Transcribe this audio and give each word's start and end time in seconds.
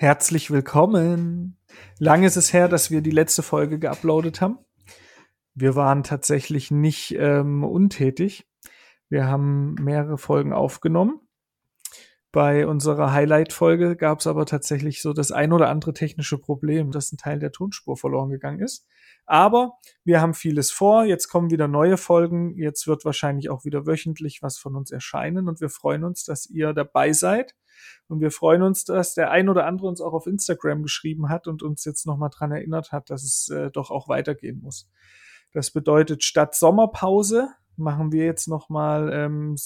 Herzlich 0.00 0.52
willkommen. 0.52 1.56
Lang 1.98 2.22
ist 2.22 2.36
es 2.36 2.52
her, 2.52 2.68
dass 2.68 2.92
wir 2.92 3.00
die 3.00 3.10
letzte 3.10 3.42
Folge 3.42 3.80
geuploadet 3.80 4.40
haben. 4.40 4.60
Wir 5.54 5.74
waren 5.74 6.04
tatsächlich 6.04 6.70
nicht 6.70 7.16
ähm, 7.18 7.64
untätig. 7.64 8.46
Wir 9.08 9.26
haben 9.26 9.74
mehrere 9.74 10.16
Folgen 10.16 10.52
aufgenommen. 10.52 11.18
Bei 12.30 12.66
unserer 12.66 13.12
Highlight-Folge 13.12 13.96
gab 13.96 14.20
es 14.20 14.26
aber 14.26 14.44
tatsächlich 14.44 15.00
so 15.00 15.14
das 15.14 15.32
ein 15.32 15.50
oder 15.50 15.70
andere 15.70 15.94
technische 15.94 16.36
Problem, 16.36 16.90
dass 16.90 17.10
ein 17.10 17.16
Teil 17.16 17.38
der 17.38 17.52
Tonspur 17.52 17.96
verloren 17.96 18.28
gegangen 18.28 18.60
ist. 18.60 18.86
Aber 19.24 19.78
wir 20.04 20.20
haben 20.20 20.34
vieles 20.34 20.70
vor. 20.70 21.04
Jetzt 21.04 21.28
kommen 21.28 21.50
wieder 21.50 21.68
neue 21.68 21.96
Folgen. 21.96 22.54
Jetzt 22.58 22.86
wird 22.86 23.06
wahrscheinlich 23.06 23.48
auch 23.48 23.64
wieder 23.64 23.86
wöchentlich 23.86 24.42
was 24.42 24.58
von 24.58 24.76
uns 24.76 24.90
erscheinen. 24.90 25.48
Und 25.48 25.62
wir 25.62 25.70
freuen 25.70 26.04
uns, 26.04 26.24
dass 26.24 26.46
ihr 26.46 26.74
dabei 26.74 27.14
seid. 27.14 27.54
Und 28.08 28.20
wir 28.20 28.30
freuen 28.30 28.62
uns, 28.62 28.84
dass 28.84 29.14
der 29.14 29.30
ein 29.30 29.48
oder 29.48 29.64
andere 29.64 29.86
uns 29.86 30.02
auch 30.02 30.12
auf 30.12 30.26
Instagram 30.26 30.82
geschrieben 30.82 31.30
hat 31.30 31.46
und 31.46 31.62
uns 31.62 31.84
jetzt 31.86 32.06
nochmal 32.06 32.30
dran 32.30 32.52
erinnert 32.52 32.92
hat, 32.92 33.08
dass 33.08 33.22
es 33.22 33.48
äh, 33.48 33.70
doch 33.70 33.90
auch 33.90 34.08
weitergehen 34.08 34.60
muss. 34.60 34.90
Das 35.52 35.70
bedeutet, 35.70 36.24
statt 36.24 36.54
Sommerpause 36.54 37.48
machen 37.76 38.12
wir 38.12 38.24
jetzt 38.24 38.48
nochmal 38.48 39.10
ähm, 39.12 39.56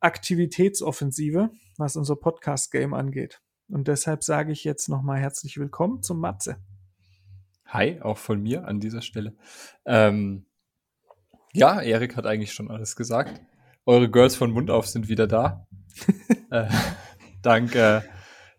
Sommeraktivitätsoffensive, 0.00 1.50
was 1.76 1.96
unser 1.96 2.14
Podcast-Game 2.14 2.94
angeht. 2.94 3.40
Und 3.68 3.88
deshalb 3.88 4.22
sage 4.22 4.52
ich 4.52 4.62
jetzt 4.62 4.88
nochmal 4.88 5.18
herzlich 5.18 5.58
willkommen 5.58 6.02
zum 6.02 6.20
Matze. 6.20 6.56
Hi, 7.66 8.00
auch 8.00 8.16
von 8.16 8.40
mir 8.40 8.64
an 8.66 8.78
dieser 8.78 9.02
Stelle. 9.02 9.36
Ähm, 9.84 10.46
ja, 11.52 11.80
Erik 11.80 12.16
hat 12.16 12.26
eigentlich 12.26 12.52
schon 12.52 12.70
alles 12.70 12.94
gesagt. 12.94 13.40
Eure 13.86 14.08
Girls 14.08 14.36
von 14.36 14.52
Mund 14.52 14.70
auf 14.70 14.86
sind 14.86 15.08
wieder 15.08 15.26
da. 15.26 15.66
äh, 16.50 16.68
dank 17.42 17.74
äh, 17.74 18.02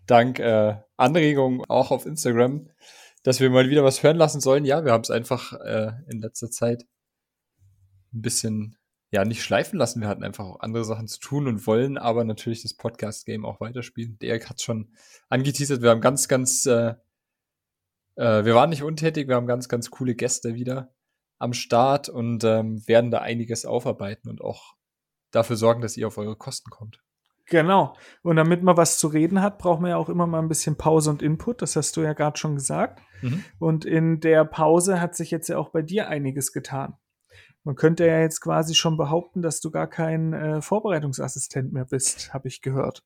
dank 0.08 0.39
äh, 0.39 0.75
Anregungen 0.97 1.63
auch 1.69 1.91
auf 1.91 2.06
Instagram, 2.06 2.69
dass 3.23 3.39
wir 3.39 3.50
mal 3.50 3.69
wieder 3.69 3.85
was 3.85 4.03
hören 4.03 4.17
lassen 4.17 4.41
sollen. 4.41 4.66
Ja, 4.66 4.83
wir 4.83 4.91
haben 4.91 5.03
es 5.03 5.11
einfach 5.11 5.53
äh, 5.53 5.94
in 6.09 6.19
letzter 6.19 6.52
Zeit 6.52 6.83
ein 8.13 8.22
bisschen 8.22 8.78
ja 9.11 9.25
nicht 9.25 9.43
schleifen 9.43 9.79
lassen. 9.79 10.02
Wir 10.02 10.07
hatten 10.07 10.23
einfach 10.23 10.45
auch 10.45 10.59
andere 10.59 10.85
Sachen 10.85 11.07
zu 11.07 11.19
tun 11.19 11.47
und 11.47 11.65
wollen 11.65 11.97
aber 11.97 12.23
natürlich 12.23 12.61
das 12.61 12.75
Podcast-Game 12.75 13.45
auch 13.45 13.59
weiterspielen. 13.59 14.17
Der 14.19 14.29
Erik 14.29 14.49
hat 14.49 14.61
schon 14.61 14.93
angeteasert. 15.29 15.81
Wir 15.81 15.89
haben 15.89 16.01
ganz, 16.01 16.27
ganz, 16.27 16.66
äh, 16.66 16.93
äh, 18.16 18.45
wir 18.45 18.55
waren 18.55 18.69
nicht 18.69 18.83
untätig. 18.83 19.27
Wir 19.27 19.35
haben 19.35 19.47
ganz, 19.47 19.67
ganz 19.67 19.89
coole 19.89 20.16
Gäste 20.16 20.53
wieder 20.53 20.93
am 21.39 21.53
Start 21.53 22.09
und 22.09 22.43
ähm, 22.43 22.85
werden 22.88 23.11
da 23.11 23.19
einiges 23.19 23.66
aufarbeiten 23.66 24.29
und 24.29 24.41
auch 24.41 24.75
dafür 25.31 25.55
sorgen, 25.55 25.81
dass 25.81 25.97
ihr 25.97 26.07
auf 26.07 26.17
eure 26.17 26.35
Kosten 26.35 26.69
kommt. 26.69 27.01
Genau. 27.45 27.95
Und 28.21 28.35
damit 28.35 28.61
man 28.61 28.77
was 28.77 28.99
zu 28.99 29.07
reden 29.07 29.41
hat, 29.41 29.57
braucht 29.57 29.81
man 29.81 29.89
ja 29.89 29.97
auch 29.97 30.09
immer 30.09 30.27
mal 30.27 30.39
ein 30.39 30.49
bisschen 30.49 30.77
Pause 30.77 31.09
und 31.09 31.23
Input. 31.23 31.63
Das 31.63 31.75
hast 31.75 31.97
du 31.97 32.01
ja 32.01 32.13
gerade 32.13 32.38
schon 32.38 32.55
gesagt. 32.55 33.01
Mhm. 33.21 33.44
Und 33.57 33.85
in 33.85 34.19
der 34.19 34.45
Pause 34.45 35.01
hat 35.01 35.16
sich 35.16 35.31
jetzt 35.31 35.47
ja 35.49 35.57
auch 35.57 35.69
bei 35.69 35.81
dir 35.81 36.09
einiges 36.09 36.51
getan. 36.51 36.95
Man 37.63 37.75
könnte 37.75 38.05
ja 38.05 38.19
jetzt 38.19 38.41
quasi 38.41 38.73
schon 38.73 38.97
behaupten, 38.97 39.41
dass 39.41 39.59
du 39.59 39.71
gar 39.71 39.88
kein 39.88 40.33
äh, 40.33 40.61
Vorbereitungsassistent 40.61 41.73
mehr 41.73 41.85
bist, 41.85 42.33
habe 42.33 42.47
ich 42.47 42.61
gehört. 42.61 43.03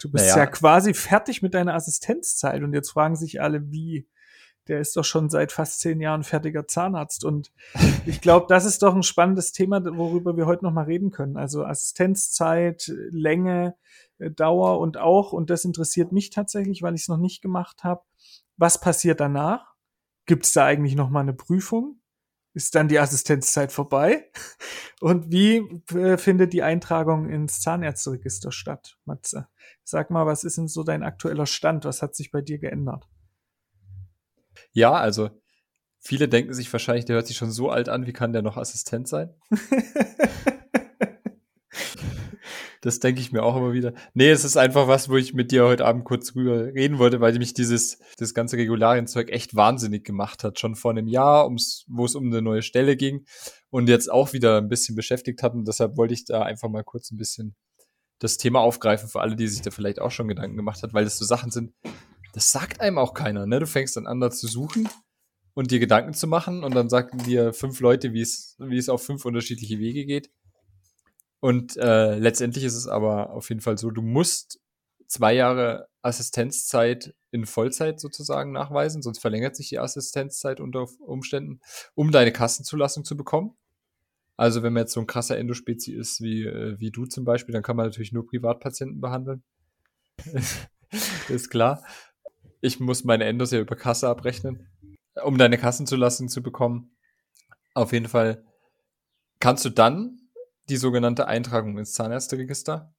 Du 0.00 0.10
bist 0.10 0.28
naja. 0.30 0.44
ja 0.44 0.46
quasi 0.46 0.94
fertig 0.94 1.42
mit 1.42 1.54
deiner 1.54 1.74
Assistenzzeit 1.74 2.62
und 2.62 2.74
jetzt 2.74 2.90
fragen 2.90 3.16
sich 3.16 3.40
alle, 3.40 3.70
wie 3.70 4.06
der 4.68 4.80
ist 4.80 4.96
doch 4.96 5.04
schon 5.04 5.28
seit 5.28 5.52
fast 5.52 5.80
zehn 5.80 6.00
Jahren 6.00 6.24
fertiger 6.24 6.66
Zahnarzt. 6.66 7.24
Und 7.24 7.52
ich 8.06 8.20
glaube, 8.20 8.46
das 8.48 8.64
ist 8.64 8.82
doch 8.82 8.94
ein 8.94 9.02
spannendes 9.02 9.52
Thema, 9.52 9.84
worüber 9.96 10.36
wir 10.36 10.46
heute 10.46 10.64
noch 10.64 10.72
mal 10.72 10.84
reden 10.84 11.10
können. 11.10 11.36
Also 11.36 11.64
Assistenzzeit, 11.64 12.92
Länge, 13.10 13.76
äh, 14.18 14.30
Dauer 14.30 14.80
und 14.80 14.96
auch, 14.96 15.32
und 15.32 15.50
das 15.50 15.64
interessiert 15.64 16.12
mich 16.12 16.30
tatsächlich, 16.30 16.82
weil 16.82 16.94
ich 16.94 17.02
es 17.02 17.08
noch 17.08 17.18
nicht 17.18 17.42
gemacht 17.42 17.84
habe, 17.84 18.02
was 18.56 18.80
passiert 18.80 19.20
danach? 19.20 19.74
Gibt 20.26 20.46
es 20.46 20.52
da 20.52 20.64
eigentlich 20.64 20.94
noch 20.94 21.10
mal 21.10 21.20
eine 21.20 21.34
Prüfung? 21.34 22.00
Ist 22.54 22.76
dann 22.76 22.86
die 22.86 23.00
Assistenzzeit 23.00 23.72
vorbei? 23.72 24.30
Und 25.00 25.30
wie 25.32 25.56
äh, 25.92 26.16
findet 26.16 26.52
die 26.52 26.62
Eintragung 26.62 27.28
ins 27.28 27.60
Zahnärzteregister 27.60 28.52
statt, 28.52 28.96
Matze? 29.04 29.48
Sag 29.82 30.10
mal, 30.10 30.24
was 30.24 30.44
ist 30.44 30.56
denn 30.56 30.68
so 30.68 30.84
dein 30.84 31.02
aktueller 31.02 31.46
Stand? 31.46 31.84
Was 31.84 32.00
hat 32.00 32.14
sich 32.14 32.30
bei 32.30 32.40
dir 32.40 32.58
geändert? 32.58 33.08
Ja, 34.70 34.92
also 34.92 35.30
viele 35.98 36.28
denken 36.28 36.54
sich 36.54 36.72
wahrscheinlich, 36.72 37.04
der 37.04 37.16
hört 37.16 37.26
sich 37.26 37.36
schon 37.36 37.50
so 37.50 37.70
alt 37.70 37.88
an, 37.88 38.06
wie 38.06 38.12
kann 38.12 38.32
der 38.32 38.42
noch 38.42 38.56
Assistent 38.56 39.08
sein? 39.08 39.34
das 42.84 43.00
denke 43.00 43.22
ich 43.22 43.32
mir 43.32 43.42
auch 43.42 43.56
immer 43.56 43.72
wieder. 43.72 43.94
Nee, 44.12 44.28
es 44.28 44.44
ist 44.44 44.58
einfach 44.58 44.86
was, 44.88 45.08
wo 45.08 45.16
ich 45.16 45.32
mit 45.32 45.52
dir 45.52 45.64
heute 45.64 45.86
Abend 45.86 46.04
kurz 46.04 46.32
drüber 46.32 46.66
reden 46.66 46.98
wollte, 46.98 47.18
weil 47.18 47.32
mich 47.38 47.54
dieses 47.54 47.98
das 48.18 48.34
ganze 48.34 48.58
Regularienzeug 48.58 49.30
echt 49.30 49.56
wahnsinnig 49.56 50.04
gemacht 50.04 50.44
hat. 50.44 50.60
Schon 50.60 50.76
vor 50.76 50.90
einem 50.90 51.08
Jahr, 51.08 51.46
ums, 51.46 51.86
wo 51.88 52.04
es 52.04 52.14
um 52.14 52.26
eine 52.26 52.42
neue 52.42 52.60
Stelle 52.60 52.94
ging 52.96 53.24
und 53.70 53.88
jetzt 53.88 54.12
auch 54.12 54.34
wieder 54.34 54.58
ein 54.58 54.68
bisschen 54.68 54.96
beschäftigt 54.96 55.42
hat. 55.42 55.54
Und 55.54 55.66
deshalb 55.66 55.96
wollte 55.96 56.12
ich 56.12 56.26
da 56.26 56.42
einfach 56.42 56.68
mal 56.68 56.84
kurz 56.84 57.10
ein 57.10 57.16
bisschen 57.16 57.56
das 58.18 58.36
Thema 58.36 58.60
aufgreifen 58.60 59.08
für 59.08 59.22
alle, 59.22 59.34
die 59.34 59.48
sich 59.48 59.62
da 59.62 59.70
vielleicht 59.70 59.98
auch 59.98 60.10
schon 60.10 60.28
Gedanken 60.28 60.58
gemacht 60.58 60.82
hat, 60.82 60.92
weil 60.92 61.04
das 61.04 61.16
so 61.16 61.24
Sachen 61.24 61.50
sind, 61.50 61.72
das 62.34 62.50
sagt 62.50 62.82
einem 62.82 62.98
auch 62.98 63.14
keiner, 63.14 63.46
ne? 63.46 63.60
Du 63.60 63.66
fängst 63.66 63.96
dann 63.96 64.06
an, 64.06 64.20
da 64.20 64.30
zu 64.30 64.46
suchen 64.46 64.90
und 65.54 65.70
dir 65.70 65.78
Gedanken 65.78 66.12
zu 66.12 66.26
machen 66.26 66.64
und 66.64 66.74
dann 66.74 66.90
sagen 66.90 67.16
dir 67.24 67.54
fünf 67.54 67.80
Leute, 67.80 68.12
wie 68.12 68.20
es, 68.20 68.56
wie 68.58 68.76
es 68.76 68.90
auf 68.90 69.02
fünf 69.02 69.24
unterschiedliche 69.24 69.78
Wege 69.78 70.04
geht. 70.04 70.30
Und 71.44 71.76
äh, 71.76 72.16
letztendlich 72.16 72.64
ist 72.64 72.74
es 72.74 72.88
aber 72.88 73.30
auf 73.30 73.50
jeden 73.50 73.60
Fall 73.60 73.76
so, 73.76 73.90
du 73.90 74.00
musst 74.00 74.60
zwei 75.06 75.34
Jahre 75.34 75.88
Assistenzzeit 76.00 77.14
in 77.32 77.44
Vollzeit 77.44 78.00
sozusagen 78.00 78.52
nachweisen, 78.52 79.02
sonst 79.02 79.18
verlängert 79.18 79.54
sich 79.54 79.68
die 79.68 79.78
Assistenzzeit 79.78 80.58
unter 80.58 80.86
Umständen, 81.00 81.60
um 81.94 82.12
deine 82.12 82.32
Kassenzulassung 82.32 83.04
zu 83.04 83.14
bekommen. 83.16 83.56
Also 84.36 84.62
wenn 84.62 84.72
man 84.72 84.84
jetzt 84.84 84.94
so 84.94 85.00
ein 85.00 85.06
krasser 85.06 85.36
Endospezi 85.36 85.92
ist 85.92 86.22
wie, 86.22 86.44
äh, 86.44 86.78
wie 86.78 86.90
du 86.90 87.04
zum 87.04 87.26
Beispiel, 87.26 87.52
dann 87.52 87.62
kann 87.62 87.76
man 87.76 87.86
natürlich 87.86 88.12
nur 88.12 88.26
Privatpatienten 88.26 89.02
behandeln. 89.02 89.42
ist 91.28 91.50
klar 91.50 91.82
ich 92.64 92.80
muss 92.80 93.04
meine 93.04 93.24
Endos 93.24 93.50
ja 93.50 93.60
über 93.60 93.76
Kasse 93.76 94.08
abrechnen, 94.08 94.66
um 95.22 95.36
deine 95.36 95.58
Kassenzulassung 95.58 96.28
zu 96.28 96.42
bekommen. 96.42 96.96
Auf 97.74 97.92
jeden 97.92 98.08
Fall 98.08 98.42
kannst 99.38 99.66
du 99.66 99.68
dann 99.68 100.23
die 100.68 100.76
sogenannte 100.76 101.26
Eintragung 101.26 101.78
ins 101.78 101.92
Zahnärzteregister 101.92 102.94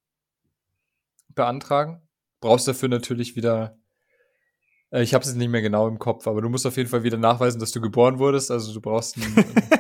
beantragen. 1.30 2.02
Brauchst 2.42 2.68
dafür 2.68 2.90
natürlich 2.90 3.36
wieder, 3.36 3.78
äh, 4.92 5.02
ich 5.02 5.14
habe 5.14 5.24
es 5.24 5.34
nicht 5.34 5.50
mehr 5.50 5.62
genau 5.62 5.88
im 5.88 6.00
Kopf, 6.00 6.28
aber 6.28 6.42
du 6.42 6.50
musst 6.50 6.66
auf 6.66 6.78
jeden 6.78 6.90
Fall 6.90 7.04
wieder 7.04 7.18
nachweisen, 7.18 7.60
dass 7.60 7.72
du 7.72 7.82
geboren 7.82 8.20
wurdest. 8.20 8.52
Also 8.52 8.74
du 8.74 8.82
brauchst 8.82 9.18
ein, 9.18 9.24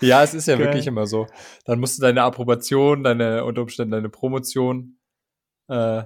Ja, 0.00 0.22
es 0.22 0.34
ist 0.34 0.46
ja 0.46 0.54
okay. 0.54 0.64
wirklich 0.64 0.86
immer 0.86 1.06
so. 1.06 1.26
Dann 1.64 1.78
musst 1.78 1.98
du 1.98 2.02
deine 2.02 2.22
Approbation, 2.22 3.04
deine 3.04 3.44
unter 3.44 3.62
Umständen 3.62 3.92
deine 3.92 4.08
Promotion 4.08 4.98
äh, 5.68 6.04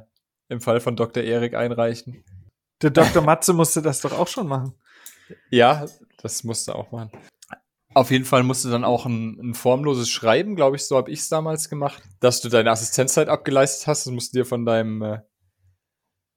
im 0.48 0.60
Fall 0.60 0.80
von 0.80 0.96
Dr. 0.96 1.22
Erik 1.22 1.54
einreichen. 1.54 2.24
Der 2.82 2.90
Dr. 2.90 3.22
Matze 3.22 3.52
musste 3.52 3.82
das 3.82 4.00
doch 4.00 4.12
auch 4.12 4.28
schon 4.28 4.48
machen. 4.48 4.74
Ja, 5.50 5.86
das 6.20 6.44
musste 6.44 6.74
auch 6.74 6.90
machen. 6.90 7.12
Auf 7.94 8.10
jeden 8.10 8.24
Fall 8.24 8.42
musst 8.42 8.64
du 8.64 8.70
dann 8.70 8.84
auch 8.84 9.06
ein, 9.06 9.38
ein 9.40 9.54
formloses 9.54 10.10
Schreiben, 10.10 10.56
glaube 10.56 10.76
ich, 10.76 10.84
so 10.84 10.96
habe 10.96 11.10
ich 11.12 11.20
es 11.20 11.28
damals 11.28 11.68
gemacht, 11.68 12.02
dass 12.20 12.40
du 12.40 12.48
deine 12.48 12.72
Assistenzzeit 12.72 13.28
abgeleistet 13.28 13.86
hast. 13.86 14.06
Das 14.06 14.12
musst 14.12 14.34
du 14.34 14.38
dir 14.38 14.44
von 14.44 14.66
deinem 14.66 15.02
äh, 15.02 15.18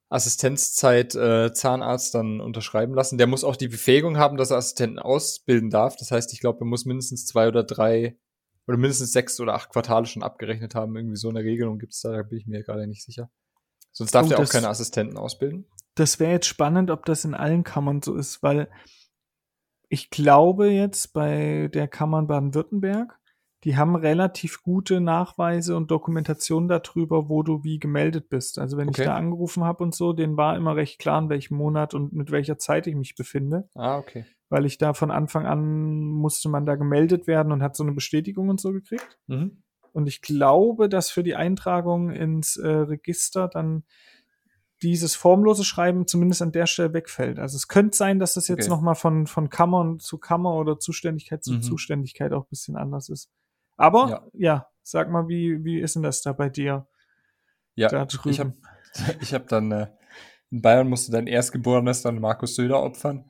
Assistenzzeit 0.09 1.16
äh, 1.16 1.51
Zahnarzt 1.51 2.13
dann 2.13 2.40
unterschreiben 2.40 2.94
lassen. 2.94 3.18
Der 3.18 3.27
muss 3.27 3.44
auch 3.44 3.56
die 3.56 3.68
Befähigung 3.68 4.18
haben, 4.18 4.38
dass 4.38 4.51
er 4.51 4.57
Assistenten 4.57 5.00
ausbilden 5.00 5.69
darf. 5.69 5.95
Das 5.98 6.12
heißt, 6.12 6.31
ich 6.31 6.39
glaube, 6.39 6.62
er 6.62 6.68
muss 6.68 6.86
mindestens 6.86 7.25
zwei 7.25 7.48
oder 7.48 7.63
drei 7.63 8.18
oder 8.68 8.77
mindestens 8.77 9.12
sechs 9.12 9.39
oder 9.39 9.56
acht 9.56 9.71
Quartale 9.71 10.06
schon 10.06 10.24
abgerechnet 10.24 10.75
haben. 10.75 10.95
Irgendwie 10.95 11.18
so 11.18 11.30
eine 11.30 11.39
Regelung 11.39 11.80
gibt 11.80 11.94
es 11.94 12.01
da, 12.01 12.12
da 12.12 12.24
bin 12.24 12.38
ich 12.38 12.48
mir 12.48 12.63
gerade 12.63 12.88
nicht 12.88 13.03
sicher. 13.03 13.30
Sonst 13.92 14.13
darf 14.13 14.27
oh, 14.27 14.30
der 14.30 14.39
auch 14.39 14.50
keine 14.50 14.69
Assistenten 14.69 15.18
ausbilden. 15.18 15.65
Das 15.95 16.19
wäre 16.19 16.31
jetzt 16.33 16.45
spannend, 16.45 16.92
ob 16.92 17.06
das 17.06 17.25
in 17.25 17.33
allen 17.33 17.63
Kammern 17.63 18.01
so 18.01 18.15
ist, 18.15 18.44
weil 18.44 18.69
ich 19.89 20.10
glaube 20.10 20.68
jetzt 20.69 21.13
bei 21.13 21.69
der 21.74 21.88
Kammern 21.88 22.28
Baden-Württemberg, 22.28 23.19
die 23.63 23.75
haben 23.75 23.95
relativ 23.95 24.62
gute 24.62 25.01
Nachweise 25.01 25.75
und 25.75 25.89
Dokumentation 25.89 26.68
darüber, 26.68 27.28
wo 27.28 27.42
du 27.42 27.63
wie 27.63 27.80
gemeldet 27.80 28.30
bist. 28.30 28.60
Also 28.60 28.78
wenn 28.78 28.89
okay. 28.89 29.01
ich 29.01 29.07
da 29.07 29.16
angerufen 29.16 29.63
habe 29.63 29.84
und 29.84 29.95
so, 29.95 30.13
denen 30.13 30.38
war 30.38 30.56
immer 30.56 30.75
recht 30.75 31.00
klar, 31.00 31.19
in 31.19 31.30
welchem 31.30 31.57
Monat 31.57 31.94
und 31.94 32.13
mit 32.13 32.31
welcher 32.31 32.57
Zeit 32.57 32.88
ich 32.88 32.95
mich 32.95 33.16
befinde. 33.16 33.68
Ah, 33.74 33.98
okay. 33.98 34.25
Weil 34.50 34.66
ich 34.66 34.78
da 34.78 34.94
von 34.94 35.12
Anfang 35.12 35.45
an 35.45 36.00
musste 36.06 36.50
man 36.50 36.66
da 36.66 36.75
gemeldet 36.75 37.25
werden 37.28 37.51
und 37.51 37.63
hat 37.63 37.75
so 37.75 37.84
eine 37.84 37.94
Bestätigung 37.94 38.50
und 38.50 38.62
so 38.62 38.72
gekriegt. 38.72 39.18
Mhm. 39.28 39.63
Und 39.92 40.07
ich 40.07 40.22
glaube, 40.22 40.88
dass 40.88 41.10
für 41.10 41.24
die 41.24 41.36
Eintragung 41.36 42.12
ins 42.12 42.56
äh, 42.57 42.68
Register 42.68 43.48
dann 43.48 43.84
dieses 44.81 45.15
formlose 45.15 45.63
Schreiben 45.63 46.07
zumindest 46.07 46.41
an 46.41 46.51
der 46.51 46.68
Stelle 46.68 46.94
wegfällt. 46.94 47.39
Also 47.39 47.56
es 47.56 47.68
könnte 47.68 47.97
sein, 47.97 48.19
dass 48.19 48.35
das 48.35 48.47
jetzt 48.47 48.65
okay. 48.65 48.69
nochmal 48.69 48.95
von, 48.95 49.25
von 49.27 49.50
Kammer 49.50 49.97
zu 50.00 50.18
Kammer 50.18 50.53
oder 50.56 50.79
Zuständigkeit 50.79 51.44
zu 51.44 51.53
mhm. 51.53 51.62
Zuständigkeit 51.63 52.31
auch 52.33 52.44
ein 52.44 52.50
bisschen 52.50 52.75
anders 52.75 53.09
ist. 53.09 53.29
Aber 53.75 54.09
ja. 54.09 54.27
ja, 54.33 54.68
sag 54.83 55.09
mal, 55.09 55.27
wie, 55.27 55.63
wie 55.63 55.79
ist 55.79 55.95
denn 55.95 56.03
das 56.03 56.21
da 56.21 56.33
bei 56.33 56.50
dir? 56.50 56.88
Ja, 57.75 57.88
ich 57.88 58.39
habe 58.39 58.53
Ich 59.21 59.33
habe 59.33 59.45
dann 59.47 59.71
äh, 59.71 59.88
in 60.50 60.62
Bayern 60.62 60.89
musste 60.89 61.12
dein 61.12 61.27
Erstgeborenes 61.27 62.01
dann 62.01 62.19
Markus 62.19 62.56
Söder 62.56 62.81
opfern. 62.81 63.29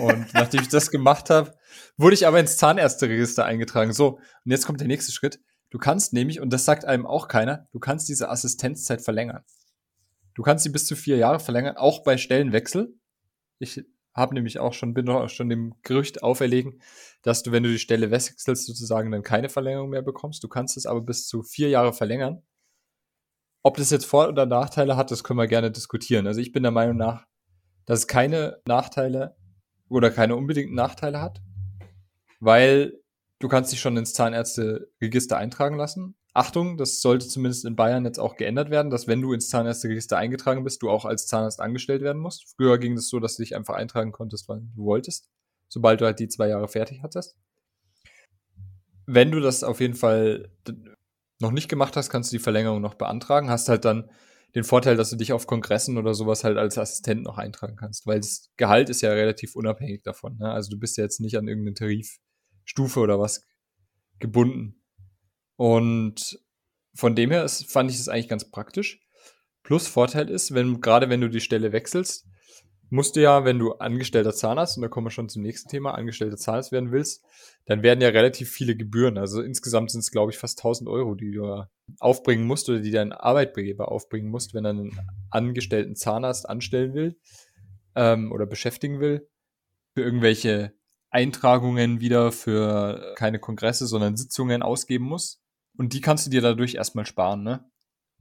Und 0.00 0.26
nachdem 0.34 0.60
ich 0.62 0.68
das 0.68 0.90
gemacht 0.90 1.30
habe, 1.30 1.54
wurde 1.96 2.14
ich 2.14 2.26
aber 2.26 2.40
ins 2.40 2.56
Zahnärzteregister 2.56 3.44
eingetragen. 3.44 3.92
So, 3.92 4.16
und 4.16 4.50
jetzt 4.50 4.66
kommt 4.66 4.80
der 4.80 4.88
nächste 4.88 5.12
Schritt. 5.12 5.40
Du 5.70 5.78
kannst 5.78 6.12
nämlich, 6.12 6.40
und 6.40 6.52
das 6.52 6.64
sagt 6.64 6.84
einem 6.84 7.06
auch 7.06 7.28
keiner, 7.28 7.68
du 7.72 7.78
kannst 7.78 8.08
diese 8.08 8.30
Assistenzzeit 8.30 9.02
verlängern. 9.02 9.44
Du 10.38 10.44
kannst 10.44 10.62
sie 10.62 10.70
bis 10.70 10.86
zu 10.86 10.94
vier 10.94 11.16
Jahre 11.16 11.40
verlängern, 11.40 11.76
auch 11.76 12.04
bei 12.04 12.16
Stellenwechsel. 12.16 12.94
Ich 13.58 13.84
habe 14.14 14.34
nämlich 14.34 14.60
auch 14.60 14.72
schon, 14.72 14.94
bin 14.94 15.08
auch 15.08 15.28
schon 15.28 15.48
dem 15.48 15.74
Gerücht 15.82 16.22
auferlegen, 16.22 16.80
dass 17.22 17.42
du, 17.42 17.50
wenn 17.50 17.64
du 17.64 17.70
die 17.70 17.80
Stelle 17.80 18.12
wechselst, 18.12 18.66
sozusagen 18.66 19.10
dann 19.10 19.24
keine 19.24 19.48
Verlängerung 19.48 19.90
mehr 19.90 20.02
bekommst. 20.02 20.44
Du 20.44 20.48
kannst 20.48 20.76
es 20.76 20.86
aber 20.86 21.00
bis 21.00 21.26
zu 21.26 21.42
vier 21.42 21.70
Jahre 21.70 21.92
verlängern. 21.92 22.44
Ob 23.64 23.78
das 23.78 23.90
jetzt 23.90 24.04
Vor- 24.04 24.28
oder 24.28 24.46
Nachteile 24.46 24.96
hat, 24.96 25.10
das 25.10 25.24
können 25.24 25.40
wir 25.40 25.48
gerne 25.48 25.72
diskutieren. 25.72 26.28
Also 26.28 26.40
ich 26.40 26.52
bin 26.52 26.62
der 26.62 26.70
Meinung 26.70 26.96
nach, 26.96 27.26
dass 27.84 27.98
es 27.98 28.06
keine 28.06 28.62
Nachteile 28.64 29.36
oder 29.88 30.12
keine 30.12 30.36
unbedingten 30.36 30.76
Nachteile 30.76 31.20
hat, 31.20 31.42
weil 32.38 32.92
du 33.40 33.48
kannst 33.48 33.72
dich 33.72 33.80
schon 33.80 33.96
ins 33.96 34.12
Zahnärzteregister 34.12 35.36
eintragen 35.36 35.76
lassen. 35.76 36.14
Achtung, 36.38 36.76
das 36.76 37.00
sollte 37.00 37.26
zumindest 37.26 37.64
in 37.64 37.74
Bayern 37.74 38.04
jetzt 38.04 38.18
auch 38.18 38.36
geändert 38.36 38.70
werden, 38.70 38.90
dass 38.90 39.08
wenn 39.08 39.20
du 39.20 39.32
ins 39.32 39.48
Zahnärzteregister 39.48 40.16
eingetragen 40.16 40.62
bist, 40.62 40.82
du 40.82 40.88
auch 40.88 41.04
als 41.04 41.26
Zahnarzt 41.26 41.60
angestellt 41.60 42.00
werden 42.02 42.22
musst. 42.22 42.54
Früher 42.56 42.78
ging 42.78 42.92
es 42.92 43.08
so, 43.08 43.18
dass 43.18 43.36
du 43.36 43.42
dich 43.42 43.56
einfach 43.56 43.74
eintragen 43.74 44.12
konntest, 44.12 44.48
wann 44.48 44.72
du 44.76 44.84
wolltest, 44.84 45.28
sobald 45.68 46.00
du 46.00 46.04
halt 46.04 46.20
die 46.20 46.28
zwei 46.28 46.48
Jahre 46.48 46.68
fertig 46.68 47.02
hattest. 47.02 47.36
Wenn 49.06 49.32
du 49.32 49.40
das 49.40 49.64
auf 49.64 49.80
jeden 49.80 49.94
Fall 49.94 50.50
noch 51.40 51.50
nicht 51.50 51.68
gemacht 51.68 51.96
hast, 51.96 52.08
kannst 52.08 52.32
du 52.32 52.36
die 52.36 52.42
Verlängerung 52.42 52.80
noch 52.80 52.94
beantragen, 52.94 53.50
hast 53.50 53.68
halt 53.68 53.84
dann 53.84 54.10
den 54.54 54.64
Vorteil, 54.64 54.96
dass 54.96 55.10
du 55.10 55.16
dich 55.16 55.32
auf 55.32 55.46
Kongressen 55.46 55.98
oder 55.98 56.14
sowas 56.14 56.44
halt 56.44 56.56
als 56.56 56.78
Assistent 56.78 57.24
noch 57.24 57.38
eintragen 57.38 57.76
kannst, 57.76 58.06
weil 58.06 58.20
das 58.20 58.50
Gehalt 58.56 58.90
ist 58.90 59.02
ja 59.02 59.10
relativ 59.10 59.56
unabhängig 59.56 60.02
davon. 60.02 60.38
Ne? 60.38 60.50
Also 60.50 60.70
du 60.70 60.78
bist 60.78 60.96
ja 60.96 61.04
jetzt 61.04 61.20
nicht 61.20 61.36
an 61.36 61.48
irgendeine 61.48 61.74
Tarifstufe 61.74 63.00
oder 63.00 63.18
was 63.18 63.44
gebunden. 64.20 64.77
Und 65.58 66.38
von 66.94 67.16
dem 67.16 67.32
her 67.32 67.44
ist, 67.44 67.70
fand 67.70 67.90
ich 67.90 67.96
das 67.96 68.08
eigentlich 68.08 68.28
ganz 68.28 68.48
praktisch. 68.48 69.00
Plus 69.64 69.88
Vorteil 69.88 70.30
ist, 70.30 70.54
wenn, 70.54 70.80
gerade 70.80 71.10
wenn 71.10 71.20
du 71.20 71.28
die 71.28 71.40
Stelle 71.40 71.72
wechselst, 71.72 72.28
musst 72.90 73.16
du 73.16 73.20
ja, 73.20 73.44
wenn 73.44 73.58
du 73.58 73.72
angestellter 73.72 74.32
Zahnarzt, 74.32 74.76
und 74.76 74.82
da 74.82 74.88
kommen 74.88 75.08
wir 75.08 75.10
schon 75.10 75.28
zum 75.28 75.42
nächsten 75.42 75.68
Thema, 75.68 75.94
angestellter 75.94 76.36
Zahnarzt 76.36 76.70
werden 76.70 76.92
willst, 76.92 77.24
dann 77.66 77.82
werden 77.82 78.00
ja 78.00 78.08
relativ 78.08 78.50
viele 78.50 78.76
Gebühren. 78.76 79.18
Also 79.18 79.42
insgesamt 79.42 79.90
sind 79.90 80.00
es, 80.00 80.12
glaube 80.12 80.30
ich, 80.30 80.38
fast 80.38 80.60
1000 80.60 80.88
Euro, 80.88 81.16
die 81.16 81.32
du 81.32 81.64
aufbringen 81.98 82.46
musst 82.46 82.68
oder 82.68 82.78
die 82.78 82.92
dein 82.92 83.12
Arbeitgeber 83.12 83.90
aufbringen 83.90 84.30
musst, 84.30 84.54
wenn 84.54 84.64
er 84.64 84.70
einen 84.70 84.96
angestellten 85.30 85.96
Zahnarzt 85.96 86.48
anstellen 86.48 86.94
will 86.94 87.18
ähm, 87.96 88.30
oder 88.30 88.46
beschäftigen 88.46 89.00
will. 89.00 89.28
Für 89.94 90.04
irgendwelche 90.04 90.72
Eintragungen 91.10 92.00
wieder 92.00 92.30
für 92.30 93.14
keine 93.16 93.40
Kongresse, 93.40 93.88
sondern 93.88 94.16
Sitzungen 94.16 94.62
ausgeben 94.62 95.04
muss. 95.04 95.42
Und 95.78 95.94
die 95.94 96.00
kannst 96.00 96.26
du 96.26 96.30
dir 96.30 96.42
dadurch 96.42 96.74
erstmal 96.74 97.06
sparen, 97.06 97.42
ne? 97.42 97.64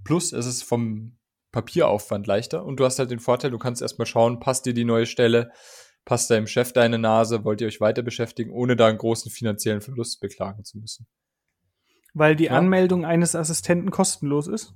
Plus 0.04 0.32
es 0.32 0.46
ist 0.46 0.64
vom 0.64 1.18
Papieraufwand 1.52 2.28
leichter 2.28 2.64
und 2.64 2.80
du 2.80 2.86
hast 2.86 3.00
halt 3.00 3.10
den 3.10 3.20
Vorteil, 3.20 3.52
du 3.52 3.58
kannst 3.58 3.82
erstmal 3.82 4.06
schauen, 4.06 4.40
passt 4.40 4.66
dir 4.66 4.74
die 4.74 4.86
neue 4.86 5.08
Stelle, 5.08 5.52
passt 6.06 6.30
deinem 6.30 6.46
Chef 6.46 6.72
deine 6.72 7.00
Nase, 7.00 7.44
wollt 7.44 7.60
ihr 7.60 7.68
euch 7.68 7.82
weiter 7.82 8.04
beschäftigen, 8.04 8.52
ohne 8.52 8.76
da 8.76 8.88
einen 8.88 9.00
großen 9.00 9.32
finanziellen 9.32 9.82
Verlust 9.82 10.22
beklagen 10.22 10.64
zu 10.64 10.78
müssen. 10.78 11.08
Weil 12.14 12.36
die 12.36 12.46
ja. 12.46 12.52
Anmeldung 12.52 13.06
eines 13.06 13.36
Assistenten 13.36 13.90
kostenlos 13.90 14.48
ist? 14.48 14.76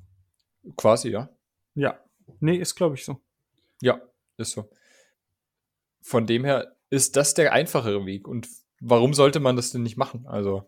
Quasi, 0.76 1.10
ja. 1.10 1.30
Ja. 1.76 2.00
Nee, 2.40 2.56
ist 2.56 2.76
glaube 2.76 2.96
ich 2.96 3.06
so. 3.06 3.22
Ja, 3.82 4.02
ist 4.38 4.52
so. 4.54 4.70
Von 6.02 6.26
dem 6.26 6.46
her 6.46 6.76
ist 6.90 7.16
das 7.16 7.36
der 7.36 7.54
einfachere 7.54 8.06
Weg. 8.08 8.28
Und 8.28 8.48
warum 8.80 9.14
sollte 9.14 9.40
man 9.40 9.56
das 9.56 9.72
denn 9.72 9.84
nicht 9.84 9.98
machen? 9.98 10.26
Also, 10.26 10.68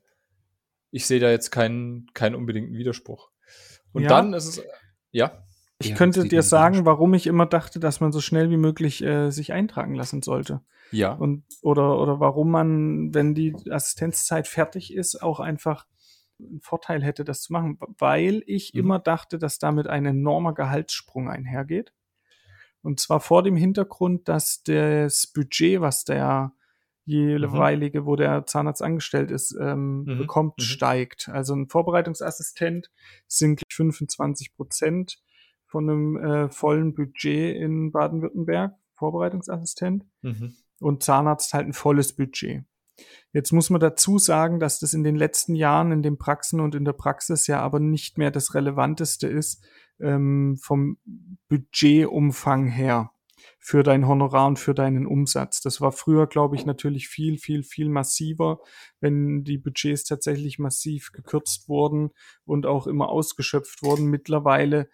ich 0.93 1.07
sehe 1.07 1.19
da 1.19 1.31
jetzt 1.31 1.49
keinen, 1.49 2.05
keinen 2.13 2.35
unbedingten 2.35 2.77
Widerspruch. 2.77 3.31
Und 3.93 4.03
ja. 4.03 4.09
dann 4.09 4.33
ist 4.33 4.45
es, 4.45 4.63
ja. 5.11 5.43
Ich 5.79 5.89
ja, 5.89 5.95
könnte 5.95 6.23
dir 6.25 6.43
sagen, 6.43 6.85
warum 6.85 7.15
ich 7.15 7.25
immer 7.25 7.47
dachte, 7.47 7.79
dass 7.79 7.99
man 7.99 8.11
so 8.11 8.21
schnell 8.21 8.51
wie 8.51 8.57
möglich 8.57 9.03
äh, 9.03 9.31
sich 9.31 9.51
eintragen 9.51 9.95
lassen 9.95 10.21
sollte. 10.21 10.61
Ja. 10.91 11.13
Und, 11.13 11.45
oder, 11.63 11.99
oder 11.99 12.19
warum 12.19 12.51
man, 12.51 13.13
wenn 13.13 13.33
die 13.33 13.55
Assistenzzeit 13.69 14.47
fertig 14.47 14.93
ist, 14.93 15.21
auch 15.21 15.39
einfach 15.39 15.87
einen 16.39 16.61
Vorteil 16.61 17.03
hätte, 17.03 17.25
das 17.25 17.41
zu 17.41 17.51
machen. 17.53 17.79
Weil 17.97 18.43
ich 18.45 18.73
mhm. 18.73 18.79
immer 18.79 18.99
dachte, 18.99 19.39
dass 19.39 19.57
damit 19.57 19.87
ein 19.87 20.05
enormer 20.05 20.53
Gehaltssprung 20.53 21.27
einhergeht. 21.27 21.91
Und 22.83 22.99
zwar 22.99 23.19
vor 23.19 23.41
dem 23.41 23.55
Hintergrund, 23.55 24.29
dass 24.29 24.61
das 24.61 25.25
Budget, 25.25 25.81
was 25.81 26.03
der 26.03 26.53
jeweilige, 27.05 28.01
mhm. 28.01 28.05
wo 28.05 28.15
der 28.15 28.45
Zahnarzt 28.45 28.81
angestellt 28.81 29.31
ist, 29.31 29.55
ähm, 29.59 30.03
mhm. 30.03 30.17
bekommt, 30.17 30.53
mhm. 30.57 30.63
steigt. 30.63 31.29
Also 31.29 31.53
ein 31.53 31.67
Vorbereitungsassistent 31.67 32.89
sind 33.27 33.61
25 33.71 34.55
Prozent 34.55 35.19
von 35.67 35.89
einem 35.89 36.17
äh, 36.17 36.49
vollen 36.49 36.93
Budget 36.93 37.55
in 37.55 37.91
Baden-Württemberg, 37.91 38.73
Vorbereitungsassistent. 38.95 40.05
Mhm. 40.21 40.55
Und 40.79 41.03
Zahnarzt 41.03 41.53
halt 41.53 41.67
ein 41.67 41.73
volles 41.73 42.15
Budget. 42.15 42.63
Jetzt 43.31 43.51
muss 43.51 43.69
man 43.69 43.81
dazu 43.81 44.19
sagen, 44.19 44.59
dass 44.59 44.79
das 44.79 44.93
in 44.93 45.03
den 45.03 45.15
letzten 45.15 45.55
Jahren 45.55 45.91
in 45.91 46.03
den 46.03 46.17
Praxen 46.17 46.59
und 46.59 46.75
in 46.75 46.85
der 46.85 46.93
Praxis 46.93 47.47
ja 47.47 47.59
aber 47.59 47.79
nicht 47.79 48.17
mehr 48.17 48.31
das 48.31 48.53
Relevanteste 48.53 49.27
ist 49.27 49.65
ähm, 49.99 50.57
vom 50.61 50.97
Budgetumfang 51.49 52.67
her 52.67 53.12
für 53.65 53.81
dein 53.81 54.05
Honorar 54.05 54.47
und 54.47 54.59
für 54.59 54.73
deinen 54.73 55.07
Umsatz. 55.07 55.61
Das 55.61 55.79
war 55.79 55.93
früher, 55.93 56.27
glaube 56.27 56.57
ich, 56.57 56.65
natürlich 56.65 57.07
viel, 57.07 57.37
viel, 57.37 57.63
viel 57.63 57.87
massiver, 57.87 58.59
wenn 58.99 59.45
die 59.45 59.57
Budgets 59.57 60.03
tatsächlich 60.03 60.59
massiv 60.59 61.13
gekürzt 61.13 61.69
wurden 61.69 62.11
und 62.43 62.65
auch 62.65 62.87
immer 62.87 63.07
ausgeschöpft 63.07 63.81
wurden. 63.81 64.07
Mittlerweile 64.07 64.89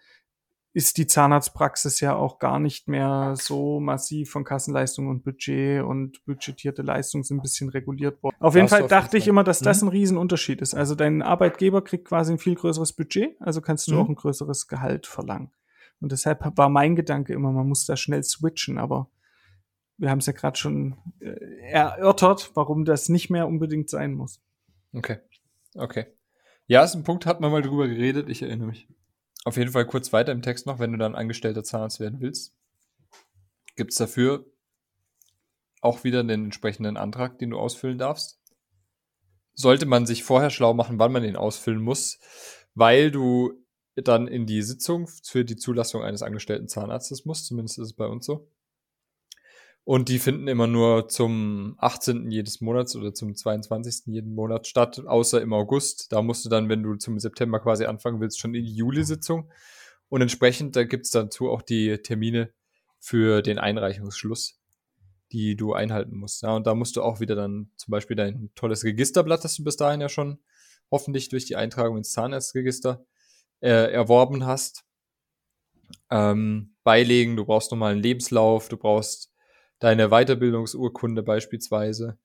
ist 0.72 0.98
die 0.98 1.08
Zahnarztpraxis 1.08 1.98
ja 1.98 2.14
auch 2.14 2.38
gar 2.38 2.60
nicht 2.60 2.86
mehr 2.86 3.34
so 3.36 3.80
massiv 3.80 4.30
von 4.30 4.44
Kassenleistung 4.44 5.08
und 5.08 5.24
Budget 5.24 5.82
und 5.82 6.24
budgetierte 6.24 6.82
Leistung 6.82 7.24
sind 7.24 7.38
ein 7.38 7.42
bisschen 7.42 7.70
reguliert 7.70 8.22
worden. 8.22 8.36
Auf 8.38 8.54
jeden 8.54 8.68
Fall 8.68 8.86
dachte 8.86 9.18
ich 9.18 9.26
immer, 9.26 9.42
dass 9.42 9.58
das 9.58 9.82
mhm. 9.82 9.88
ein 9.88 9.90
Riesenunterschied 9.90 10.60
ist. 10.60 10.74
Also 10.74 10.94
dein 10.94 11.22
Arbeitgeber 11.22 11.82
kriegt 11.82 12.04
quasi 12.04 12.34
ein 12.34 12.38
viel 12.38 12.54
größeres 12.54 12.92
Budget, 12.92 13.34
also 13.40 13.60
kannst 13.60 13.88
du 13.88 13.94
mhm. 13.94 14.00
auch 14.00 14.08
ein 14.10 14.14
größeres 14.14 14.68
Gehalt 14.68 15.08
verlangen. 15.08 15.50
Und 16.00 16.12
deshalb 16.12 16.40
war 16.56 16.68
mein 16.68 16.96
Gedanke 16.96 17.32
immer, 17.32 17.52
man 17.52 17.68
muss 17.68 17.84
da 17.84 17.96
schnell 17.96 18.22
switchen, 18.22 18.78
aber 18.78 19.10
wir 19.98 20.10
haben 20.10 20.18
es 20.18 20.26
ja 20.26 20.32
gerade 20.32 20.58
schon 20.58 20.96
äh, 21.20 21.70
erörtert, 21.70 22.52
warum 22.54 22.84
das 22.84 23.08
nicht 23.08 23.28
mehr 23.28 23.46
unbedingt 23.46 23.90
sein 23.90 24.14
muss. 24.14 24.40
Okay. 24.92 25.18
Okay. 25.74 26.06
Ja, 26.66 26.82
ist 26.82 26.94
ein 26.94 27.04
Punkt, 27.04 27.26
hat 27.26 27.40
man 27.40 27.52
mal 27.52 27.62
drüber 27.62 27.86
geredet, 27.86 28.28
ich 28.28 28.42
erinnere 28.42 28.68
mich. 28.68 28.88
Auf 29.44 29.56
jeden 29.56 29.72
Fall 29.72 29.86
kurz 29.86 30.12
weiter 30.12 30.32
im 30.32 30.42
Text 30.42 30.66
noch, 30.66 30.78
wenn 30.78 30.92
du 30.92 30.98
dann 30.98 31.14
angestellter 31.14 31.64
Zahnarzt 31.64 32.00
werden 32.00 32.20
willst, 32.20 32.54
gibt 33.76 33.92
es 33.92 33.98
dafür 33.98 34.46
auch 35.80 36.04
wieder 36.04 36.22
den 36.22 36.44
entsprechenden 36.44 36.96
Antrag, 36.96 37.38
den 37.38 37.50
du 37.50 37.58
ausfüllen 37.58 37.98
darfst. 37.98 38.38
Sollte 39.54 39.86
man 39.86 40.06
sich 40.06 40.24
vorher 40.24 40.50
schlau 40.50 40.74
machen, 40.74 40.98
wann 40.98 41.12
man 41.12 41.22
den 41.22 41.36
ausfüllen 41.36 41.80
muss, 41.80 42.18
weil 42.74 43.10
du 43.10 43.59
dann 44.02 44.28
in 44.28 44.46
die 44.46 44.62
Sitzung 44.62 45.06
für 45.06 45.44
die 45.44 45.56
Zulassung 45.56 46.02
eines 46.02 46.22
angestellten 46.22 46.68
Zahnarztes 46.68 47.24
musst, 47.24 47.46
zumindest 47.46 47.78
ist 47.78 47.86
es 47.86 47.92
bei 47.92 48.06
uns 48.06 48.26
so. 48.26 48.48
Und 49.84 50.08
die 50.08 50.18
finden 50.18 50.46
immer 50.46 50.66
nur 50.66 51.08
zum 51.08 51.74
18. 51.78 52.30
jedes 52.30 52.60
Monats 52.60 52.94
oder 52.94 53.14
zum 53.14 53.34
22. 53.34 54.06
jeden 54.06 54.34
Monat 54.34 54.66
statt, 54.66 55.00
außer 55.04 55.40
im 55.40 55.52
August. 55.52 56.12
Da 56.12 56.22
musst 56.22 56.44
du 56.44 56.48
dann, 56.48 56.68
wenn 56.68 56.82
du 56.82 56.94
zum 56.96 57.18
September 57.18 57.60
quasi 57.60 57.86
anfangen 57.86 58.20
willst, 58.20 58.38
schon 58.38 58.54
in 58.54 58.64
die 58.64 58.74
Juli-Sitzung. 58.74 59.50
Und 60.08 60.20
entsprechend, 60.20 60.76
da 60.76 60.84
gibt's 60.84 61.10
dazu 61.10 61.50
auch 61.50 61.62
die 61.62 61.98
Termine 61.98 62.52
für 62.98 63.42
den 63.42 63.58
Einreichungsschluss, 63.58 64.60
die 65.32 65.56
du 65.56 65.72
einhalten 65.72 66.16
musst. 66.16 66.42
Ja, 66.42 66.54
und 66.54 66.66
da 66.66 66.74
musst 66.74 66.96
du 66.96 67.02
auch 67.02 67.20
wieder 67.20 67.34
dann 67.34 67.70
zum 67.76 67.90
Beispiel 67.92 68.16
dein 68.16 68.50
tolles 68.54 68.84
Registerblatt, 68.84 69.44
das 69.44 69.56
du 69.56 69.64
bis 69.64 69.76
dahin 69.76 70.00
ja 70.00 70.08
schon 70.08 70.38
hoffentlich 70.90 71.30
durch 71.30 71.46
die 71.46 71.56
Eintragung 71.56 71.96
ins 71.96 72.12
Zahnarztregister 72.12 73.04
äh, 73.60 73.92
erworben 73.92 74.46
hast, 74.46 74.84
ähm, 76.10 76.74
beilegen. 76.84 77.36
Du 77.36 77.44
brauchst 77.44 77.70
nochmal 77.70 77.92
einen 77.92 78.02
Lebenslauf, 78.02 78.68
du 78.68 78.76
brauchst 78.76 79.32
deine 79.78 80.08
Weiterbildungsurkunde 80.08 81.22
beispielsweise 81.22 82.18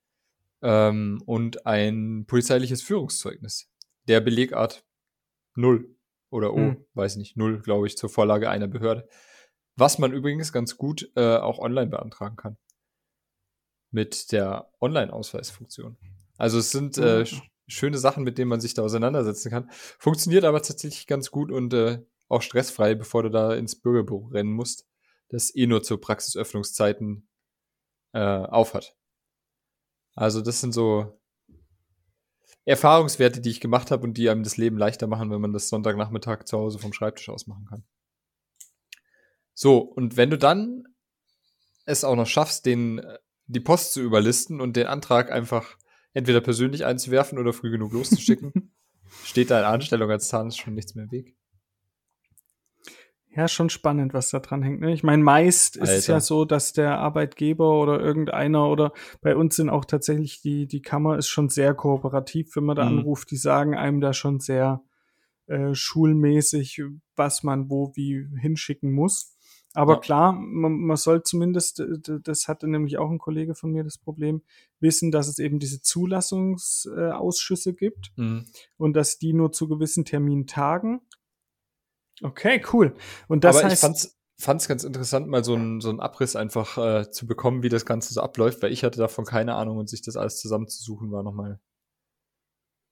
ähm, 0.62 1.22
und 1.26 1.66
ein 1.66 2.24
polizeiliches 2.26 2.82
Führungszeugnis. 2.82 3.70
Der 4.08 4.20
Belegart 4.20 4.84
null 5.54 5.96
oder 6.30 6.52
O, 6.52 6.56
hm. 6.56 6.84
weiß 6.94 7.16
nicht, 7.16 7.36
null, 7.36 7.60
glaube 7.60 7.86
ich, 7.86 7.96
zur 7.96 8.10
Vorlage 8.10 8.50
einer 8.50 8.68
Behörde. 8.68 9.08
Was 9.76 9.98
man 9.98 10.12
übrigens 10.12 10.52
ganz 10.52 10.76
gut 10.76 11.10
äh, 11.16 11.36
auch 11.36 11.58
online 11.58 11.88
beantragen 11.88 12.36
kann. 12.36 12.56
Mit 13.90 14.32
der 14.32 14.70
Online-Ausweisfunktion. 14.80 15.96
Also 16.38 16.58
es 16.58 16.70
sind 16.70 16.98
äh, 16.98 17.24
schöne 17.66 17.98
Sachen, 17.98 18.24
mit 18.24 18.38
denen 18.38 18.48
man 18.48 18.60
sich 18.60 18.74
da 18.74 18.82
auseinandersetzen 18.82 19.50
kann. 19.50 19.70
Funktioniert 19.98 20.44
aber 20.44 20.62
tatsächlich 20.62 21.06
ganz 21.06 21.30
gut 21.30 21.50
und 21.50 21.72
äh, 21.74 22.02
auch 22.28 22.42
stressfrei, 22.42 22.94
bevor 22.94 23.22
du 23.22 23.30
da 23.30 23.54
ins 23.54 23.80
Bürgerbüro 23.80 24.28
rennen 24.28 24.52
musst, 24.52 24.86
das 25.28 25.54
eh 25.54 25.66
nur 25.66 25.82
zu 25.82 25.98
Praxisöffnungszeiten 25.98 27.28
äh, 28.12 28.18
aufhat. 28.18 28.96
Also 30.14 30.40
das 30.40 30.60
sind 30.60 30.72
so 30.72 31.20
Erfahrungswerte, 32.64 33.40
die 33.40 33.50
ich 33.50 33.60
gemacht 33.60 33.90
habe 33.90 34.04
und 34.04 34.14
die 34.14 34.28
einem 34.28 34.42
das 34.42 34.56
Leben 34.56 34.76
leichter 34.76 35.06
machen, 35.06 35.30
wenn 35.30 35.40
man 35.40 35.52
das 35.52 35.68
Sonntagnachmittag 35.68 36.44
zu 36.44 36.58
Hause 36.58 36.78
vom 36.78 36.92
Schreibtisch 36.92 37.28
aus 37.28 37.46
machen 37.46 37.66
kann. 37.66 37.84
So, 39.54 39.78
und 39.78 40.16
wenn 40.16 40.30
du 40.30 40.38
dann 40.38 40.84
es 41.84 42.02
auch 42.02 42.16
noch 42.16 42.26
schaffst, 42.26 42.66
den, 42.66 43.00
die 43.46 43.60
Post 43.60 43.92
zu 43.92 44.00
überlisten 44.00 44.60
und 44.60 44.76
den 44.76 44.88
Antrag 44.88 45.30
einfach 45.30 45.76
entweder 46.16 46.40
persönlich 46.40 46.86
einzuwerfen 46.86 47.38
oder 47.38 47.52
früh 47.52 47.70
genug 47.70 47.92
loszuschicken, 47.92 48.72
steht 49.24 49.50
deine 49.50 49.66
Anstellung 49.66 50.10
als 50.10 50.28
Zahnarzt 50.28 50.58
schon 50.58 50.74
nichts 50.74 50.94
mehr 50.94 51.04
im 51.04 51.12
Weg. 51.12 51.36
Ja, 53.28 53.48
schon 53.48 53.68
spannend, 53.68 54.14
was 54.14 54.30
da 54.30 54.40
dran 54.40 54.62
hängt. 54.62 54.80
Ne? 54.80 54.94
Ich 54.94 55.02
meine, 55.02 55.22
meist 55.22 55.78
Alter. 55.78 55.92
ist 55.92 55.98
es 55.98 56.06
ja 56.06 56.20
so, 56.20 56.46
dass 56.46 56.72
der 56.72 56.98
Arbeitgeber 57.00 57.78
oder 57.82 58.00
irgendeiner 58.00 58.70
oder 58.70 58.92
bei 59.20 59.36
uns 59.36 59.56
sind 59.56 59.68
auch 59.68 59.84
tatsächlich 59.84 60.40
die, 60.40 60.66
die 60.66 60.80
Kammer 60.80 61.18
ist 61.18 61.28
schon 61.28 61.50
sehr 61.50 61.74
kooperativ, 61.74 62.56
wenn 62.56 62.64
man 62.64 62.76
da 62.76 62.88
mhm. 62.88 63.00
anruft. 63.00 63.30
Die 63.30 63.36
sagen 63.36 63.76
einem 63.76 64.00
da 64.00 64.14
schon 64.14 64.40
sehr 64.40 64.82
äh, 65.48 65.74
schulmäßig, 65.74 66.82
was 67.14 67.42
man 67.42 67.68
wo 67.68 67.92
wie 67.94 68.26
hinschicken 68.40 68.90
muss. 68.90 69.35
Aber 69.76 69.94
ja. 69.94 70.00
klar, 70.00 70.32
man, 70.32 70.72
man 70.72 70.96
soll 70.96 71.22
zumindest, 71.22 71.84
das 72.24 72.48
hatte 72.48 72.66
nämlich 72.66 72.96
auch 72.96 73.10
ein 73.10 73.18
Kollege 73.18 73.54
von 73.54 73.72
mir 73.72 73.84
das 73.84 73.98
Problem, 73.98 74.40
wissen, 74.80 75.10
dass 75.10 75.28
es 75.28 75.38
eben 75.38 75.58
diese 75.58 75.82
Zulassungsausschüsse 75.82 77.74
gibt 77.74 78.10
mhm. 78.16 78.46
und 78.78 78.94
dass 78.94 79.18
die 79.18 79.34
nur 79.34 79.52
zu 79.52 79.68
gewissen 79.68 80.06
Terminen 80.06 80.46
tagen. 80.46 81.02
Okay, 82.22 82.64
cool. 82.72 82.94
Und 83.28 83.44
das 83.44 83.56
Aber 83.56 83.66
heißt, 83.66 83.74
ich 83.74 83.80
fand's, 83.80 84.16
es 84.62 84.68
ganz 84.68 84.82
interessant, 84.82 85.28
mal 85.28 85.44
so 85.44 85.54
einen 85.54 85.82
so 85.82 85.90
einen 85.90 86.00
Abriss 86.00 86.36
einfach 86.36 86.78
äh, 86.78 87.10
zu 87.10 87.26
bekommen, 87.26 87.62
wie 87.62 87.68
das 87.68 87.84
Ganze 87.84 88.14
so 88.14 88.22
abläuft, 88.22 88.62
weil 88.62 88.72
ich 88.72 88.82
hatte 88.82 88.98
davon 88.98 89.26
keine 89.26 89.56
Ahnung 89.56 89.76
und 89.76 89.90
sich 89.90 90.00
das 90.00 90.16
alles 90.16 90.40
zusammenzusuchen 90.40 91.12
war 91.12 91.22
nochmal 91.22 91.60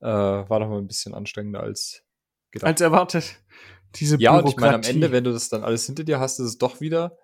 äh, 0.00 0.06
war 0.06 0.58
noch 0.58 0.68
mal 0.68 0.78
ein 0.78 0.86
bisschen 0.86 1.14
anstrengender 1.14 1.60
als 1.60 2.04
gedacht. 2.50 2.68
Als 2.68 2.82
erwartet. 2.82 3.42
Diese 3.96 4.18
ja, 4.18 4.38
und 4.38 4.48
ich 4.48 4.56
meine, 4.56 4.74
am 4.74 4.82
Ende, 4.82 5.12
wenn 5.12 5.24
du 5.24 5.32
das 5.32 5.48
dann 5.48 5.64
alles 5.64 5.86
hinter 5.86 6.04
dir 6.04 6.20
hast, 6.20 6.38
ist 6.38 6.46
es 6.46 6.58
doch 6.58 6.80
wieder 6.80 7.16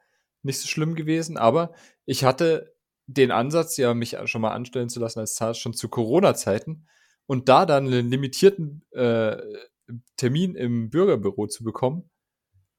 nicht 0.42 0.58
so 0.58 0.68
schlimm 0.68 0.94
gewesen. 0.94 1.36
Aber 1.36 1.72
ich 2.04 2.24
hatte 2.24 2.74
den 3.06 3.30
Ansatz, 3.30 3.76
ja, 3.76 3.92
mich 3.94 4.16
schon 4.26 4.40
mal 4.40 4.52
anstellen 4.52 4.88
zu 4.88 5.00
lassen 5.00 5.20
als 5.20 5.34
Zahnarzt 5.34 5.60
schon 5.60 5.74
zu 5.74 5.88
Corona-Zeiten 5.88 6.86
und 7.26 7.48
da 7.48 7.66
dann 7.66 7.86
einen 7.86 8.10
limitierten 8.10 8.84
äh, 8.92 9.36
Termin 10.16 10.54
im 10.54 10.90
Bürgerbüro 10.90 11.48
zu 11.48 11.64
bekommen 11.64 12.08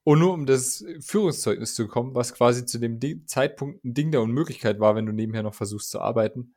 und 0.03 0.19
nur 0.19 0.33
um 0.33 0.45
das 0.45 0.83
Führungszeugnis 1.01 1.75
zu 1.75 1.83
bekommen, 1.83 2.15
was 2.15 2.33
quasi 2.33 2.65
zu 2.65 2.79
dem 2.79 2.99
Ding, 2.99 3.27
Zeitpunkt 3.27 3.83
ein 3.83 3.93
Ding 3.93 4.11
der 4.11 4.21
Unmöglichkeit 4.21 4.79
war, 4.79 4.95
wenn 4.95 5.05
du 5.05 5.11
nebenher 5.11 5.43
noch 5.43 5.53
versuchst 5.53 5.89
zu 5.89 5.99
arbeiten. 5.99 6.55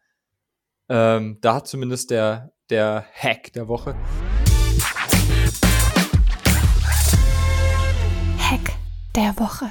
Ähm, 0.88 1.38
da 1.40 1.56
hat 1.56 1.66
zumindest 1.66 2.10
der, 2.10 2.52
der 2.70 3.04
Hack 3.12 3.52
der 3.52 3.68
Woche 3.68 3.96
der 9.16 9.38
Woche. 9.38 9.70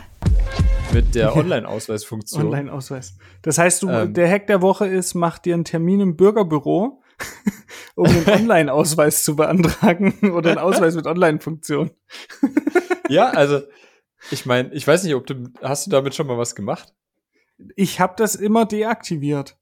Mit 0.94 1.16
der 1.16 1.36
Online-Ausweisfunktion. 1.36 2.46
Online-Ausweis. 2.46 3.18
Das 3.42 3.58
heißt, 3.58 3.84
du, 3.84 3.90
ähm, 3.90 4.14
der 4.14 4.30
Hack 4.30 4.48
der 4.48 4.62
Woche 4.62 4.88
ist, 4.88 5.14
mach 5.14 5.40
dir 5.40 5.54
einen 5.54 5.66
Termin 5.66 6.00
im 6.00 6.16
Bürgerbüro, 6.16 7.02
um 7.96 8.06
einen 8.06 8.28
Online-Ausweis 8.30 9.24
zu 9.24 9.36
beantragen 9.36 10.32
oder 10.32 10.52
einen 10.52 10.60
Ausweis 10.60 10.96
mit 10.96 11.06
Online-Funktion. 11.06 11.92
ja, 13.10 13.30
also 13.30 13.62
ich 14.32 14.46
meine, 14.46 14.74
ich 14.74 14.88
weiß 14.88 15.04
nicht, 15.04 15.16
ob 15.16 15.28
du 15.28 15.50
hast 15.62 15.88
du 15.88 15.92
damit 15.92 16.16
schon 16.16 16.28
mal 16.28 16.38
was 16.38 16.56
gemacht? 16.56 16.94
Ich 17.76 18.00
habe 18.00 18.14
das 18.18 18.36
immer 18.36 18.66
deaktiviert. 18.66 19.58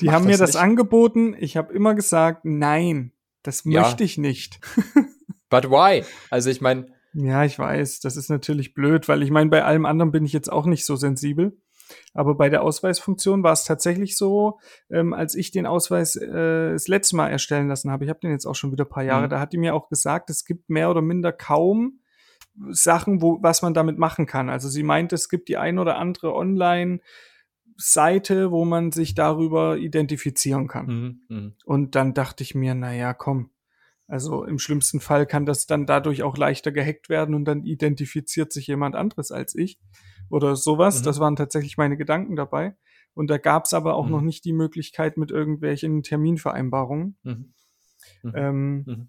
Die 0.00 0.06
Mach 0.06 0.14
haben 0.14 0.26
mir 0.26 0.38
das 0.38 0.54
nicht. 0.54 0.62
angeboten. 0.62 1.34
Ich 1.38 1.56
habe 1.56 1.72
immer 1.72 1.94
gesagt, 1.94 2.44
nein, 2.44 3.12
das 3.42 3.64
ja. 3.64 3.82
möchte 3.82 4.04
ich 4.04 4.18
nicht. 4.18 4.60
But 5.48 5.70
why? 5.70 6.04
Also 6.30 6.50
ich 6.50 6.60
meine, 6.60 6.95
ja, 7.24 7.44
ich 7.44 7.58
weiß, 7.58 8.00
das 8.00 8.16
ist 8.16 8.28
natürlich 8.28 8.74
blöd, 8.74 9.08
weil 9.08 9.22
ich 9.22 9.30
meine, 9.30 9.50
bei 9.50 9.64
allem 9.64 9.86
anderen 9.86 10.12
bin 10.12 10.24
ich 10.24 10.32
jetzt 10.32 10.52
auch 10.52 10.66
nicht 10.66 10.84
so 10.84 10.96
sensibel. 10.96 11.58
Aber 12.14 12.34
bei 12.34 12.48
der 12.48 12.62
Ausweisfunktion 12.62 13.44
war 13.44 13.52
es 13.52 13.64
tatsächlich 13.64 14.16
so, 14.16 14.58
ähm, 14.90 15.12
als 15.12 15.34
ich 15.36 15.52
den 15.52 15.66
Ausweis 15.66 16.16
äh, 16.16 16.72
das 16.72 16.88
letzte 16.88 17.16
Mal 17.16 17.28
erstellen 17.28 17.68
lassen 17.68 17.90
habe, 17.90 18.04
ich 18.04 18.10
habe 18.10 18.18
den 18.20 18.32
jetzt 18.32 18.44
auch 18.44 18.56
schon 18.56 18.72
wieder 18.72 18.84
ein 18.84 18.90
paar 18.90 19.04
Jahre, 19.04 19.26
mhm. 19.26 19.30
da 19.30 19.40
hat 19.40 19.52
die 19.52 19.58
mir 19.58 19.74
auch 19.74 19.88
gesagt, 19.88 20.28
es 20.28 20.44
gibt 20.44 20.68
mehr 20.68 20.90
oder 20.90 21.00
minder 21.00 21.32
kaum 21.32 22.00
Sachen, 22.70 23.22
wo, 23.22 23.38
was 23.40 23.62
man 23.62 23.72
damit 23.72 23.98
machen 23.98 24.26
kann. 24.26 24.50
Also 24.50 24.68
sie 24.68 24.82
meint, 24.82 25.12
es 25.12 25.28
gibt 25.28 25.48
die 25.48 25.58
ein 25.58 25.78
oder 25.78 25.96
andere 25.96 26.34
Online- 26.34 27.00
Seite, 27.78 28.50
wo 28.50 28.64
man 28.64 28.90
sich 28.90 29.14
darüber 29.14 29.76
identifizieren 29.76 30.66
kann. 30.66 30.86
Mhm, 30.86 31.20
mh. 31.28 31.52
Und 31.66 31.94
dann 31.94 32.14
dachte 32.14 32.42
ich 32.42 32.54
mir, 32.54 32.74
na 32.74 32.94
ja, 32.94 33.12
komm, 33.12 33.50
also 34.08 34.44
im 34.44 34.58
schlimmsten 34.58 35.00
Fall 35.00 35.26
kann 35.26 35.46
das 35.46 35.66
dann 35.66 35.86
dadurch 35.86 36.22
auch 36.22 36.36
leichter 36.36 36.70
gehackt 36.70 37.08
werden 37.08 37.34
und 37.34 37.44
dann 37.44 37.64
identifiziert 37.64 38.52
sich 38.52 38.66
jemand 38.68 38.94
anderes 38.94 39.32
als 39.32 39.54
ich 39.54 39.78
oder 40.30 40.54
sowas. 40.54 41.00
Mhm. 41.00 41.04
Das 41.04 41.18
waren 41.18 41.36
tatsächlich 41.36 41.76
meine 41.76 41.96
Gedanken 41.96 42.36
dabei. 42.36 42.76
Und 43.14 43.28
da 43.30 43.38
gab 43.38 43.64
es 43.64 43.72
aber 43.72 43.94
auch 43.94 44.06
mhm. 44.06 44.12
noch 44.12 44.20
nicht 44.20 44.44
die 44.44 44.52
Möglichkeit 44.52 45.16
mit 45.16 45.30
irgendwelchen 45.30 46.02
Terminvereinbarungen. 46.02 47.16
Mhm. 47.22 47.54
mhm. 48.22 48.32
Ähm, 48.34 48.84
mhm. 48.86 49.08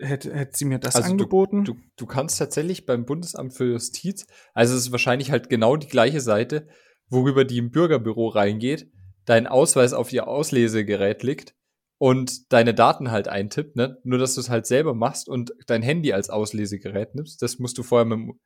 Hätte, 0.00 0.34
hätte 0.34 0.56
sie 0.56 0.66
mir 0.66 0.78
das 0.78 0.96
also 0.96 1.10
angeboten? 1.10 1.64
Du, 1.64 1.72
du, 1.72 1.80
du 1.96 2.06
kannst 2.06 2.38
tatsächlich 2.38 2.84
beim 2.84 3.06
Bundesamt 3.06 3.54
für 3.54 3.64
Justiz, 3.64 4.26
also 4.52 4.74
es 4.74 4.82
ist 4.82 4.92
wahrscheinlich 4.92 5.30
halt 5.30 5.48
genau 5.48 5.76
die 5.76 5.88
gleiche 5.88 6.20
Seite, 6.20 6.68
worüber 7.08 7.46
die 7.46 7.56
im 7.56 7.70
Bürgerbüro 7.70 8.28
reingeht, 8.28 8.92
dein 9.24 9.46
Ausweis 9.46 9.94
auf 9.94 10.12
ihr 10.12 10.28
Auslesegerät 10.28 11.22
liegt 11.22 11.54
und 11.98 12.52
deine 12.52 12.74
Daten 12.74 13.10
halt 13.10 13.28
eintippt, 13.28 13.76
ne? 13.76 13.98
Nur 14.04 14.18
dass 14.18 14.34
du 14.34 14.40
es 14.40 14.48
halt 14.48 14.66
selber 14.66 14.94
machst 14.94 15.28
und 15.28 15.52
dein 15.66 15.82
Handy 15.82 16.12
als 16.12 16.30
Auslesegerät 16.30 17.14
nimmst. 17.14 17.42
Das 17.42 17.58
musst 17.58 17.76
du 17.76 17.82
vorher 17.82 18.04
mit, 18.04 18.36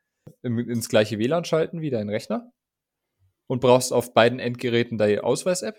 im, 0.43 0.59
ins 0.59 0.89
gleiche 0.89 1.19
WLAN 1.19 1.45
schalten 1.45 1.81
wie 1.81 1.91
dein 1.91 2.09
Rechner 2.09 2.51
und 3.49 3.61
brauchst 3.61 3.93
auf 3.93 4.15
beiden 4.15 4.39
Endgeräten 4.39 4.97
deine 4.97 5.23
Ausweis-App. 5.23 5.77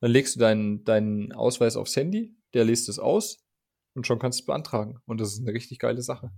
Dann 0.00 0.10
legst 0.10 0.36
du 0.36 0.40
deinen, 0.40 0.84
deinen 0.84 1.32
Ausweis 1.32 1.76
aufs 1.76 1.96
Handy, 1.96 2.36
der 2.54 2.64
liest 2.64 2.88
es 2.88 2.98
aus 2.98 3.44
und 3.94 4.06
schon 4.06 4.18
kannst 4.18 4.40
du 4.40 4.42
es 4.42 4.46
beantragen. 4.46 4.98
Und 5.04 5.20
das 5.20 5.32
ist 5.32 5.40
eine 5.40 5.52
richtig 5.52 5.78
geile 5.78 6.02
Sache. 6.02 6.30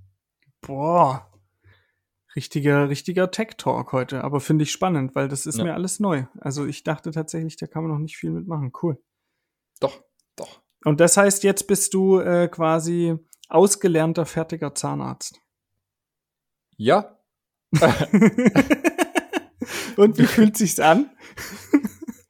Boah. 0.62 1.30
Richtiger, 2.36 2.88
richtiger 2.88 3.30
Tech-Talk 3.30 3.92
heute, 3.92 4.24
aber 4.24 4.40
finde 4.40 4.64
ich 4.64 4.72
spannend, 4.72 5.14
weil 5.14 5.28
das 5.28 5.46
ist 5.46 5.58
ja. 5.58 5.64
mir 5.64 5.74
alles 5.74 6.00
neu. 6.00 6.24
Also 6.40 6.66
ich 6.66 6.82
dachte 6.82 7.12
tatsächlich, 7.12 7.56
da 7.56 7.66
kann 7.66 7.84
man 7.84 7.92
noch 7.92 8.00
nicht 8.00 8.16
viel 8.16 8.32
mitmachen. 8.32 8.72
Cool. 8.82 9.00
Doch, 9.78 10.02
doch. 10.36 10.62
Und 10.84 11.00
das 11.00 11.16
heißt, 11.16 11.42
jetzt 11.44 11.66
bist 11.66 11.94
du 11.94 12.20
äh, 12.20 12.48
quasi 12.48 13.16
ausgelernter, 13.48 14.26
fertiger 14.26 14.74
Zahnarzt. 14.74 15.40
Ja. 16.76 17.18
Und 19.96 20.18
wie 20.18 20.26
fühlt 20.26 20.56
sich's 20.56 20.80
an? 20.80 21.10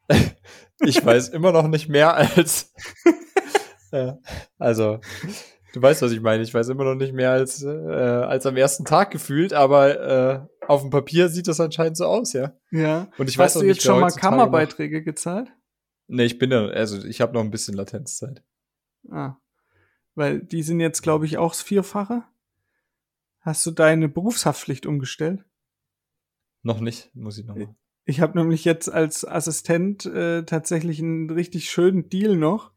ich 0.81 1.05
weiß 1.05 1.31
immer 1.31 1.53
noch 1.53 1.69
nicht 1.69 1.89
mehr 1.89 2.15
als. 2.15 2.73
äh, 3.91 4.13
also, 4.59 5.01
du 5.73 5.83
weißt, 5.83 6.03
was 6.03 6.13
ich 6.13 6.21
meine. 6.21 6.43
Ich 6.43 6.53
weiß 6.55 6.69
immer 6.69 6.85
noch 6.85 6.95
nicht 6.95 7.13
mehr 7.13 7.33
als, 7.33 7.63
äh, 7.63 7.69
als 7.69 8.47
am 8.47 8.57
ersten 8.57 8.85
Tag 8.85 9.11
gefühlt, 9.11 9.53
aber 9.53 10.01
äh, 10.01 10.41
auf 10.67 10.83
dem 10.83 10.91
Papier 10.91 11.29
sieht 11.29 11.49
das 11.49 11.61
anscheinend 11.61 11.97
so 11.97 12.07
aus, 12.07 12.33
ja. 12.33 12.53
Ja. 12.71 13.09
Und 13.19 13.29
ich 13.29 13.39
Hast 13.39 13.57
weiß 13.57 13.63
du 13.63 13.67
jetzt 13.67 13.83
schon 13.83 14.01
mal 14.01 14.11
Kammerbeiträge 14.11 15.03
gezahlt? 15.03 15.51
Nee, 16.07 16.25
ich 16.25 16.39
bin 16.39 16.51
da, 16.51 16.67
also 16.67 17.03
ich 17.05 17.21
habe 17.21 17.33
noch 17.33 17.41
ein 17.41 17.51
bisschen 17.51 17.75
Latenzzeit. 17.75 18.43
Ah. 19.11 19.37
Weil 20.15 20.41
die 20.41 20.63
sind 20.63 20.81
jetzt, 20.81 21.03
glaube 21.03 21.27
ich, 21.27 21.39
auch 21.39 21.53
das 21.53 21.63
Vierfache. 21.63 22.25
Hast 23.41 23.65
du 23.67 23.71
deine 23.71 24.09
Berufshaftpflicht 24.09 24.87
umgestellt? 24.87 25.45
Noch 26.63 26.81
nicht, 26.81 27.15
muss 27.15 27.39
ich 27.39 27.47
noch 27.47 27.57
mal. 27.57 27.75
Ich 28.07 28.21
habe 28.21 28.39
nämlich 28.39 28.65
jetzt 28.65 28.91
als 28.91 29.27
Assistent 29.27 30.07
äh, 30.07 30.45
tatsächlich 30.45 31.01
einen 31.01 31.31
richtig 31.31 31.71
schönen 31.71 32.09
Deal 32.09 32.37
noch. 32.37 32.73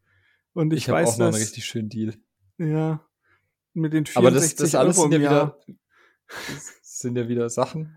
Und 0.53 0.73
ich, 0.73 0.87
ich 0.87 0.89
weiß, 0.89 1.09
auch 1.09 1.17
noch 1.17 1.25
einen 1.27 1.35
richtig 1.35 1.65
schönen 1.65 1.89
Deal. 1.89 2.15
Ja. 2.57 3.05
Mit 3.73 3.93
den 3.93 4.05
64 4.05 4.17
Aber 4.17 4.31
das, 4.31 4.55
das 4.55 4.75
alles 4.75 4.97
Euro 4.97 5.09
sind 5.09 5.21
ja 5.21 5.29
wieder, 5.29 5.59
sind 6.81 7.17
ja 7.17 7.27
wieder 7.27 7.49
Sachen 7.49 7.95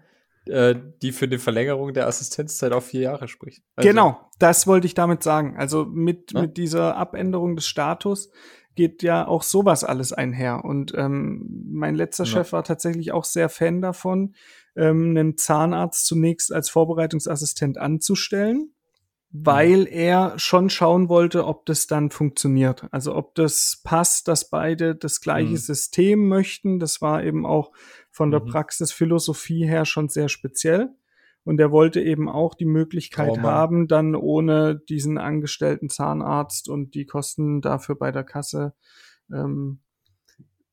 äh, 0.51 0.75
die 1.03 1.13
für 1.13 1.29
die 1.29 1.39
Verlängerung 1.39 1.95
der 1.95 2.07
Assistenzzeit 2.07 2.73
auf 2.73 2.87
vier 2.87 3.03
Jahre 3.03 3.29
spricht. 3.29 3.63
Also, 3.77 3.89
genau, 3.89 4.31
das 4.39 4.67
wollte 4.67 4.87
ich 4.87 4.95
damit 4.95 5.23
sagen. 5.23 5.57
Also 5.57 5.85
mit, 5.85 6.33
ja? 6.33 6.43
mit 6.43 6.57
dieser 6.57 6.97
Abänderung 6.97 7.57
des 7.57 7.67
Status 7.67 8.31
geht 8.75 9.03
ja 9.03 9.27
auch 9.27 9.43
sowas 9.43 9.85
alles 9.85 10.13
einher. 10.13 10.65
Und 10.65 10.93
ähm, 10.97 11.67
mein 11.71 11.95
letzter 11.95 12.25
ja. 12.25 12.31
Chef 12.31 12.53
war 12.53 12.65
tatsächlich 12.65 13.13
auch 13.13 13.25
sehr 13.25 13.49
Fan 13.49 13.81
davon, 13.81 14.35
ähm, 14.77 15.11
einen 15.11 15.37
Zahnarzt 15.37 16.07
zunächst 16.07 16.53
als 16.53 16.69
Vorbereitungsassistent 16.71 17.79
anzustellen 17.79 18.73
weil 19.33 19.87
er 19.87 20.35
schon 20.39 20.71
schauen 20.71 21.09
wollte, 21.09 21.47
ob 21.47 21.65
das 21.67 21.87
dann 21.87 22.11
funktioniert. 22.11 22.87
Also 22.91 23.15
ob 23.15 23.37
das 23.37 23.81
passt, 23.85 24.27
dass 24.27 24.51
beide 24.51 24.97
das 24.97 25.21
gleiche 25.21 25.53
Mhm. 25.53 25.57
System 25.57 26.29
möchten. 26.29 26.81
Das 26.81 27.01
war 27.01 27.23
eben 27.23 27.47
auch 27.47 27.71
von 28.11 28.31
der 28.31 28.41
Mhm. 28.41 28.47
Praxisphilosophie 28.47 29.67
her 29.67 29.85
schon 29.85 30.09
sehr 30.09 30.29
speziell. 30.29 30.91
Und 31.43 31.59
er 31.59 31.71
wollte 31.73 32.01
eben 32.03 32.29
auch 32.29 32.55
die 32.55 32.67
Möglichkeit 32.67 33.35
Trauma. 33.35 33.51
haben, 33.51 33.89
dann 33.89 34.15
ohne 34.15 34.77
diesen 34.77 35.17
angestellten 35.17 35.89
Zahnarzt 35.89 36.69
und 36.69 36.95
die 36.95 37.07
Kosten 37.07 37.63
dafür 37.63 37.95
bei 37.97 38.13
der 38.13 38.25
Kasse 38.25 38.75
ähm, 39.33 39.81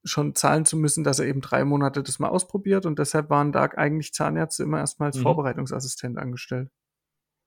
schon 0.03 0.35
zahlen 0.35 0.65
zu 0.65 0.75
müssen, 0.77 1.03
dass 1.03 1.19
er 1.19 1.25
eben 1.25 1.41
drei 1.41 1.63
Monate 1.65 2.03
das 2.03 2.19
mal 2.19 2.29
ausprobiert. 2.29 2.85
Und 2.85 2.99
deshalb 2.99 3.29
waren 3.29 3.51
da 3.51 3.63
eigentlich 3.63 4.13
Zahnärzte 4.13 4.63
immer 4.63 4.79
erstmal 4.79 5.07
als 5.07 5.17
Mhm. 5.17 5.21
Vorbereitungsassistent 5.23 6.17
angestellt. 6.17 6.69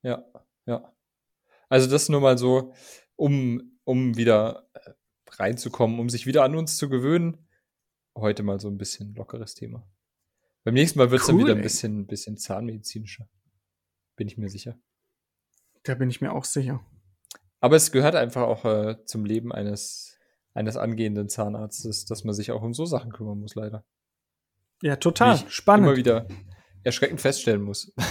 Ja, 0.03 0.23
ja. 0.65 0.91
Also 1.69 1.89
das 1.89 2.09
nur 2.09 2.21
mal 2.21 2.37
so, 2.37 2.73
um, 3.15 3.77
um 3.83 4.17
wieder 4.17 4.67
äh, 4.73 4.91
reinzukommen, 5.31 5.99
um 5.99 6.09
sich 6.09 6.25
wieder 6.25 6.43
an 6.43 6.55
uns 6.55 6.77
zu 6.77 6.89
gewöhnen. 6.89 7.37
Heute 8.15 8.43
mal 8.43 8.59
so 8.59 8.69
ein 8.69 8.77
bisschen 8.77 9.15
lockeres 9.15 9.55
Thema. 9.55 9.87
Beim 10.63 10.73
nächsten 10.73 10.99
Mal 10.99 11.11
wird 11.11 11.21
es 11.21 11.27
dann 11.27 11.37
Cool, 11.37 11.43
wieder 11.45 11.55
ein 11.55 11.61
bisschen, 11.61 12.05
bisschen 12.05 12.37
zahnmedizinischer. 12.37 13.27
Bin 14.15 14.27
ich 14.27 14.37
mir 14.37 14.49
sicher. 14.49 14.77
Da 15.83 15.95
bin 15.95 16.09
ich 16.09 16.21
mir 16.21 16.33
auch 16.33 16.45
sicher. 16.45 16.81
Aber 17.59 17.75
es 17.75 17.91
gehört 17.91 18.15
einfach 18.15 18.43
auch 18.43 18.65
äh, 18.65 19.03
zum 19.05 19.25
Leben 19.25 19.51
eines, 19.51 20.19
eines 20.53 20.77
angehenden 20.77 21.29
Zahnarztes, 21.29 22.05
dass 22.05 22.23
man 22.23 22.33
sich 22.33 22.51
auch 22.51 22.61
um 22.61 22.73
so 22.73 22.85
Sachen 22.85 23.11
kümmern 23.11 23.39
muss, 23.39 23.55
leider. 23.55 23.83
Ja, 24.81 24.95
total. 24.95 25.37
Spannend. 25.47 25.87
Immer 25.87 25.97
wieder 25.97 26.27
erschreckend 26.83 27.21
feststellen 27.21 27.61
muss. 27.61 27.93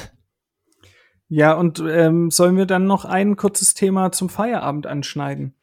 Ja, 1.33 1.53
und 1.53 1.79
ähm, 1.79 2.33
sollen 2.33 2.57
wir 2.57 2.67
dann 2.67 2.87
noch 2.89 3.05
ein 3.05 3.37
kurzes 3.37 3.75
Thema 3.75 4.11
zum 4.11 4.29
Feierabend 4.29 4.89
anschneiden? 4.89 5.55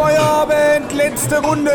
Feierabend, 0.00 0.92
letzte 0.94 1.42
Runde. 1.42 1.70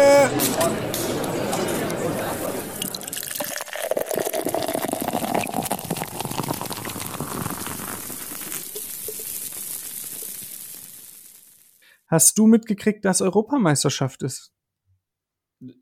Hast 12.08 12.40
du 12.40 12.48
mitgekriegt, 12.48 13.06
dass 13.06 13.22
Europameisterschaft 13.22 14.24
ist? 14.24 14.52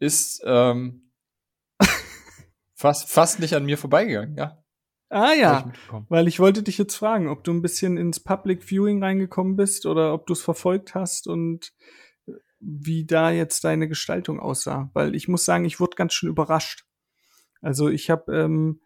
Ist 0.02 0.44
ähm, 0.46 1.14
fast, 2.76 3.10
fast 3.10 3.40
nicht 3.40 3.54
an 3.54 3.64
mir 3.64 3.78
vorbeigegangen, 3.78 4.36
ja. 4.36 4.62
Ah 5.08 5.32
ich 5.32 5.40
ja, 5.40 5.72
weil 6.10 6.28
ich 6.28 6.42
wollte 6.42 6.62
dich 6.62 6.78
jetzt 6.78 6.96
fragen, 6.96 7.30
ob 7.30 7.46
du 7.46 7.54
ein 7.54 7.62
bisschen 7.62 7.96
ins 7.96 8.20
Public 8.20 8.70
Viewing 8.70 9.02
reingekommen 9.02 9.56
bist 9.56 9.86
oder 9.86 10.14
ob 10.14 10.28
du 10.28 10.34
es 10.34 10.42
verfolgt 10.42 10.94
hast 10.94 11.28
und 11.28 11.72
wie 12.66 13.06
da 13.06 13.32
jetzt 13.32 13.64
deine 13.64 13.88
Gestaltung 13.88 14.40
aussah. 14.40 14.90
Weil 14.94 15.16
ich 15.16 15.28
muss 15.28 15.46
sagen, 15.46 15.66
ich 15.66 15.80
wurde 15.80 15.96
ganz 15.96 16.14
schön 16.14 16.30
überrascht. 16.30 16.86
Also 17.62 17.90
ich 17.90 18.10
habe 18.10 18.34
ähm, 18.36 18.82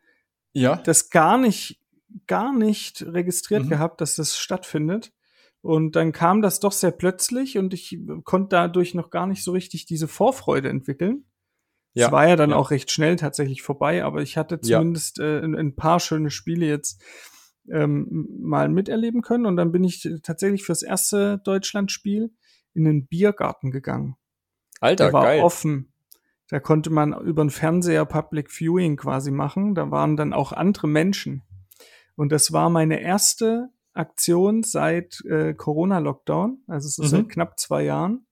Ja. 0.53 0.77
das 0.77 1.09
gar 1.09 1.37
nicht, 1.37 1.79
gar 2.27 2.53
nicht 2.53 3.03
registriert 3.05 3.65
Mhm. 3.65 3.69
gehabt, 3.69 4.01
dass 4.01 4.15
das 4.15 4.37
stattfindet. 4.37 5.13
Und 5.61 5.95
dann 5.95 6.11
kam 6.11 6.41
das 6.41 6.59
doch 6.59 6.71
sehr 6.71 6.91
plötzlich 6.91 7.57
und 7.57 7.73
ich 7.73 7.99
konnte 8.23 8.49
dadurch 8.49 8.93
noch 8.93 9.09
gar 9.09 9.27
nicht 9.27 9.43
so 9.43 9.51
richtig 9.51 9.85
diese 9.85 10.07
Vorfreude 10.07 10.69
entwickeln. 10.69 11.25
Es 11.93 12.01
Ja, 12.03 12.11
war 12.11 12.27
ja 12.27 12.35
dann 12.35 12.51
ja. 12.51 12.55
auch 12.55 12.69
recht 12.71 12.91
schnell 12.91 13.15
tatsächlich 13.15 13.63
vorbei, 13.63 14.03
aber 14.03 14.21
ich 14.21 14.37
hatte 14.37 14.59
Ja. 14.63 14.77
zumindest 14.79 15.19
äh, 15.19 15.39
ein, 15.39 15.55
ein 15.55 15.75
paar 15.75 15.99
schöne 15.99 16.29
Spiele 16.29 16.67
jetzt 16.67 17.01
ähm, 17.69 18.27
mal 18.39 18.69
miterleben 18.69 19.21
können. 19.21 19.45
Und 19.45 19.57
dann 19.57 19.71
bin 19.71 19.83
ich 19.83 20.07
tatsächlich 20.23 20.63
fürs 20.63 20.83
erste 20.83 21.39
Deutschlandspiel 21.43 22.31
in 22.77 22.85
den 22.85 23.07
Biergarten 23.07 23.71
gegangen. 23.71 24.15
Alter, 24.79 25.05
Der 25.05 25.13
war 25.13 25.23
geil. 25.23 25.41
offen. 25.41 25.91
Da 26.49 26.59
konnte 26.61 26.89
man 26.91 27.13
über 27.25 27.43
den 27.43 27.49
Fernseher 27.49 28.05
Public 28.05 28.49
Viewing 28.51 28.95
quasi 28.95 29.31
machen. 29.31 29.75
Da 29.75 29.91
waren 29.91 30.15
dann 30.15 30.31
auch 30.31 30.53
andere 30.53 30.87
Menschen. 30.87 31.43
Und 32.15 32.31
das 32.31 32.53
war 32.53 32.69
meine 32.69 33.01
erste 33.01 33.69
Aktion 33.93 34.63
seit 34.63 35.21
äh, 35.25 35.53
Corona-Lockdown, 35.55 36.61
also 36.67 36.87
so 36.87 37.03
Mhm. 37.03 37.07
seit 37.07 37.29
knapp 37.29 37.59
zwei 37.59 37.83
Jahren, 37.83 38.27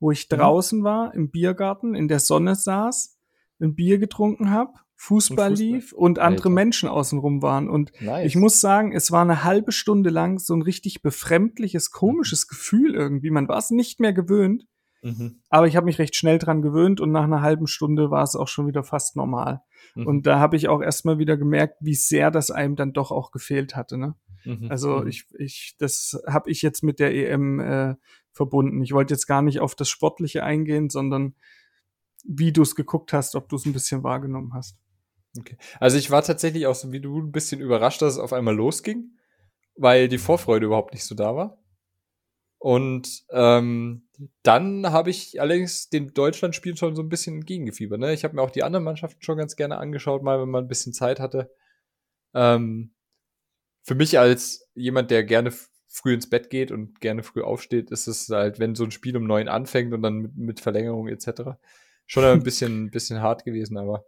wo 0.00 0.10
ich 0.10 0.28
Mhm. 0.30 0.36
draußen 0.36 0.82
war 0.84 1.14
im 1.14 1.30
Biergarten, 1.30 1.94
in 1.94 2.08
der 2.08 2.18
Sonne 2.20 2.54
saß, 2.56 3.18
ein 3.60 3.74
Bier 3.74 3.98
getrunken 3.98 4.50
habe, 4.50 4.72
Fußball, 5.04 5.50
Fußball. 5.50 5.66
lief 5.68 5.92
und 5.92 6.20
andere 6.20 6.48
Alter. 6.48 6.50
Menschen 6.50 6.88
außenrum 6.88 7.42
waren. 7.42 7.68
Und 7.68 7.90
Nice. 8.00 8.24
ich 8.26 8.36
muss 8.36 8.60
sagen, 8.60 8.92
es 8.92 9.10
war 9.10 9.22
eine 9.22 9.42
halbe 9.42 9.72
Stunde 9.72 10.10
lang 10.10 10.38
so 10.38 10.54
ein 10.54 10.62
richtig 10.62 11.02
befremdliches, 11.02 11.90
komisches 11.90 12.46
Gefühl 12.46 12.94
irgendwie. 12.94 13.30
Man 13.30 13.48
war 13.48 13.58
es 13.58 13.70
nicht 13.70 13.98
mehr 13.98 14.12
gewöhnt. 14.12 14.64
Mhm. 15.02 15.40
Aber 15.48 15.66
ich 15.66 15.74
habe 15.74 15.86
mich 15.86 15.98
recht 15.98 16.14
schnell 16.14 16.38
dran 16.38 16.62
gewöhnt 16.62 17.00
und 17.00 17.10
nach 17.10 17.24
einer 17.24 17.42
halben 17.42 17.66
Stunde 17.66 18.12
war 18.12 18.22
es 18.22 18.36
auch 18.36 18.46
schon 18.46 18.68
wieder 18.68 18.84
fast 18.84 19.16
normal. 19.16 19.62
Mhm. 19.96 20.06
Und 20.06 20.26
da 20.28 20.38
habe 20.38 20.54
ich 20.56 20.68
auch 20.68 20.80
erstmal 20.80 21.18
wieder 21.18 21.36
gemerkt, 21.36 21.78
wie 21.80 21.96
sehr 21.96 22.30
das 22.30 22.52
einem 22.52 22.76
dann 22.76 22.92
doch 22.92 23.10
auch 23.10 23.32
gefehlt 23.32 23.74
hatte. 23.74 23.98
Ne? 23.98 24.14
Mhm. 24.44 24.68
Also 24.70 25.00
Mhm. 25.00 25.08
ich, 25.08 25.26
ich, 25.36 25.74
das 25.80 26.22
habe 26.28 26.48
ich 26.48 26.62
jetzt 26.62 26.84
mit 26.84 27.00
der 27.00 27.12
EM 27.12 27.58
äh, 27.58 27.96
verbunden. 28.30 28.80
Ich 28.84 28.92
wollte 28.92 29.14
jetzt 29.14 29.26
gar 29.26 29.42
nicht 29.42 29.58
auf 29.58 29.74
das 29.74 29.88
Sportliche 29.88 30.44
eingehen, 30.44 30.88
sondern 30.90 31.34
wie 32.24 32.52
du 32.52 32.62
es 32.62 32.76
geguckt 32.76 33.12
hast, 33.12 33.34
ob 33.34 33.48
du 33.48 33.56
es 33.56 33.66
ein 33.66 33.72
bisschen 33.72 34.04
wahrgenommen 34.04 34.54
hast. 34.54 34.78
Okay. 35.38 35.56
Also 35.80 35.96
ich 35.96 36.10
war 36.10 36.22
tatsächlich 36.22 36.66
auch 36.66 36.74
so 36.74 36.92
wie 36.92 37.00
du 37.00 37.18
ein 37.18 37.32
bisschen 37.32 37.60
überrascht, 37.60 38.02
dass 38.02 38.14
es 38.14 38.18
auf 38.18 38.32
einmal 38.32 38.54
losging, 38.54 39.16
weil 39.76 40.08
die 40.08 40.18
Vorfreude 40.18 40.66
überhaupt 40.66 40.92
nicht 40.92 41.04
so 41.04 41.14
da 41.14 41.34
war. 41.34 41.58
Und 42.58 43.24
ähm, 43.30 44.06
dann 44.44 44.92
habe 44.92 45.10
ich 45.10 45.40
allerdings 45.40 45.88
dem 45.88 46.14
Deutschlandspiel 46.14 46.76
schon 46.76 46.94
so 46.94 47.02
ein 47.02 47.08
bisschen 47.08 47.36
entgegengefiebert. 47.36 47.98
Ne? 47.98 48.12
Ich 48.12 48.22
habe 48.22 48.36
mir 48.36 48.42
auch 48.42 48.50
die 48.50 48.62
anderen 48.62 48.84
Mannschaften 48.84 49.20
schon 49.20 49.36
ganz 49.36 49.56
gerne 49.56 49.78
angeschaut, 49.78 50.22
mal 50.22 50.40
wenn 50.40 50.48
man 50.48 50.64
ein 50.64 50.68
bisschen 50.68 50.92
Zeit 50.92 51.18
hatte. 51.18 51.50
Ähm, 52.34 52.94
für 53.82 53.96
mich 53.96 54.18
als 54.18 54.68
jemand, 54.74 55.10
der 55.10 55.24
gerne 55.24 55.52
früh 55.88 56.14
ins 56.14 56.30
Bett 56.30 56.50
geht 56.50 56.70
und 56.70 57.00
gerne 57.00 57.22
früh 57.22 57.42
aufsteht, 57.42 57.90
ist 57.90 58.06
es 58.06 58.28
halt, 58.28 58.60
wenn 58.60 58.76
so 58.76 58.84
ein 58.84 58.92
Spiel 58.92 59.16
um 59.16 59.24
neun 59.24 59.48
anfängt 59.48 59.92
und 59.92 60.02
dann 60.02 60.18
mit, 60.18 60.36
mit 60.36 60.60
Verlängerung 60.60 61.08
etc. 61.08 61.58
schon 62.06 62.24
ein 62.24 62.44
bisschen, 62.44 62.90
bisschen 62.92 63.20
hart 63.20 63.44
gewesen, 63.44 63.76
aber 63.76 64.04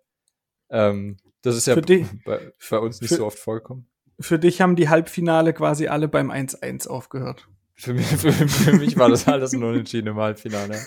ähm, 0.74 1.16
das 1.42 1.56
ist 1.56 1.66
ja 1.66 1.74
Für 1.74 1.82
die- 1.82 2.06
bei, 2.24 2.52
bei 2.70 2.78
uns 2.78 3.00
nicht 3.00 3.08
für- 3.10 3.16
so 3.16 3.26
oft 3.26 3.38
vorgekommen. 3.38 3.86
Für 4.20 4.38
dich 4.38 4.60
haben 4.60 4.76
die 4.76 4.88
Halbfinale 4.88 5.52
quasi 5.52 5.88
alle 5.88 6.06
beim 6.08 6.30
1-1 6.30 6.86
aufgehört. 6.86 7.48
Für 7.74 7.94
mich, 7.94 8.06
für, 8.06 8.30
für 8.32 8.72
mich 8.76 8.96
war 8.96 9.08
das 9.08 9.26
alles 9.26 9.52
ein 9.52 9.64
Unentschieden 9.64 10.06
im 10.08 10.16
Halbfinale. 10.16 10.78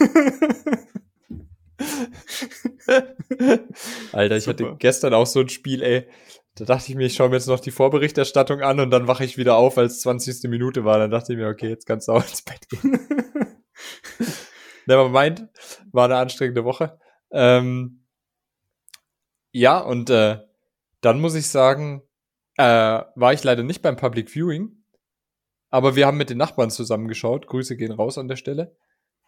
Alter, 4.14 4.38
ich 4.38 4.48
hatte 4.48 4.64
Super. 4.64 4.76
gestern 4.80 5.14
auch 5.14 5.26
so 5.28 5.42
ein 5.42 5.50
Spiel, 5.50 5.82
ey. 5.84 6.08
Da 6.56 6.66
dachte 6.66 6.90
ich 6.90 6.96
mir, 6.96 7.06
ich 7.06 7.14
schaue 7.16 7.30
mir 7.30 7.36
jetzt 7.36 7.48
noch 7.48 7.60
die 7.60 7.70
Vorberichterstattung 7.72 8.62
an 8.62 8.80
und 8.80 8.90
dann 8.90 9.08
wache 9.08 9.24
ich 9.24 9.38
wieder 9.38 9.58
auf, 9.58 9.78
als 9.78 10.00
20. 10.02 10.50
Minute 10.50 10.86
war. 10.86 10.98
Dann 10.98 11.12
dachte 11.12 11.34
ich 11.34 11.38
mir, 11.40 11.48
okay, 11.50 11.70
jetzt 11.70 11.86
kannst 11.86 12.08
du 12.08 12.14
auch 12.14 12.24
ins 12.28 12.42
Bett 12.42 12.68
gehen. 12.70 13.00
Never 14.88 15.10
mind. 15.10 15.48
War 15.92 16.06
eine 16.06 16.16
anstrengende 16.18 16.64
Woche. 16.64 16.98
Ähm, 17.32 17.97
ja, 19.58 19.80
und 19.80 20.10
äh, 20.10 20.40
dann 21.02 21.20
muss 21.20 21.36
ich 21.36 21.48
sagen, 21.48 22.04
äh, 22.58 22.64
war 22.64 23.34
ich 23.34 23.44
leider 23.44 23.64
nicht 23.64 23.82
beim 23.82 23.96
Public 23.96 24.30
Viewing. 24.30 24.84
Aber 25.70 25.96
wir 25.96 26.08
haben 26.08 26.18
mit 26.18 26.30
den 26.30 26.38
Nachbarn 26.38 26.70
zusammengeschaut. 26.70 27.48
Grüße 27.48 27.76
gehen 27.76 27.92
raus 27.92 28.18
an 28.18 28.28
der 28.28 28.36
Stelle. 28.38 28.76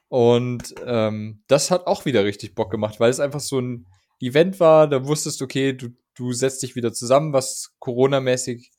Und 0.07 0.73
ähm, 0.85 1.43
das 1.47 1.69
hat 1.69 1.85
auch 1.85 2.05
wieder 2.05 2.23
richtig 2.23 2.55
Bock 2.55 2.71
gemacht, 2.71 2.99
weil 2.99 3.11
es 3.11 3.19
einfach 3.19 3.39
so 3.39 3.59
ein 3.59 3.87
Event 4.19 4.59
war. 4.59 4.87
Da 4.87 5.05
wusstest 5.05 5.41
okay, 5.41 5.73
du, 5.73 5.89
du 6.15 6.31
setzt 6.31 6.63
dich 6.63 6.75
wieder 6.75 6.93
zusammen, 6.93 7.33
was 7.33 7.75
Corona-mäßig 7.79 8.71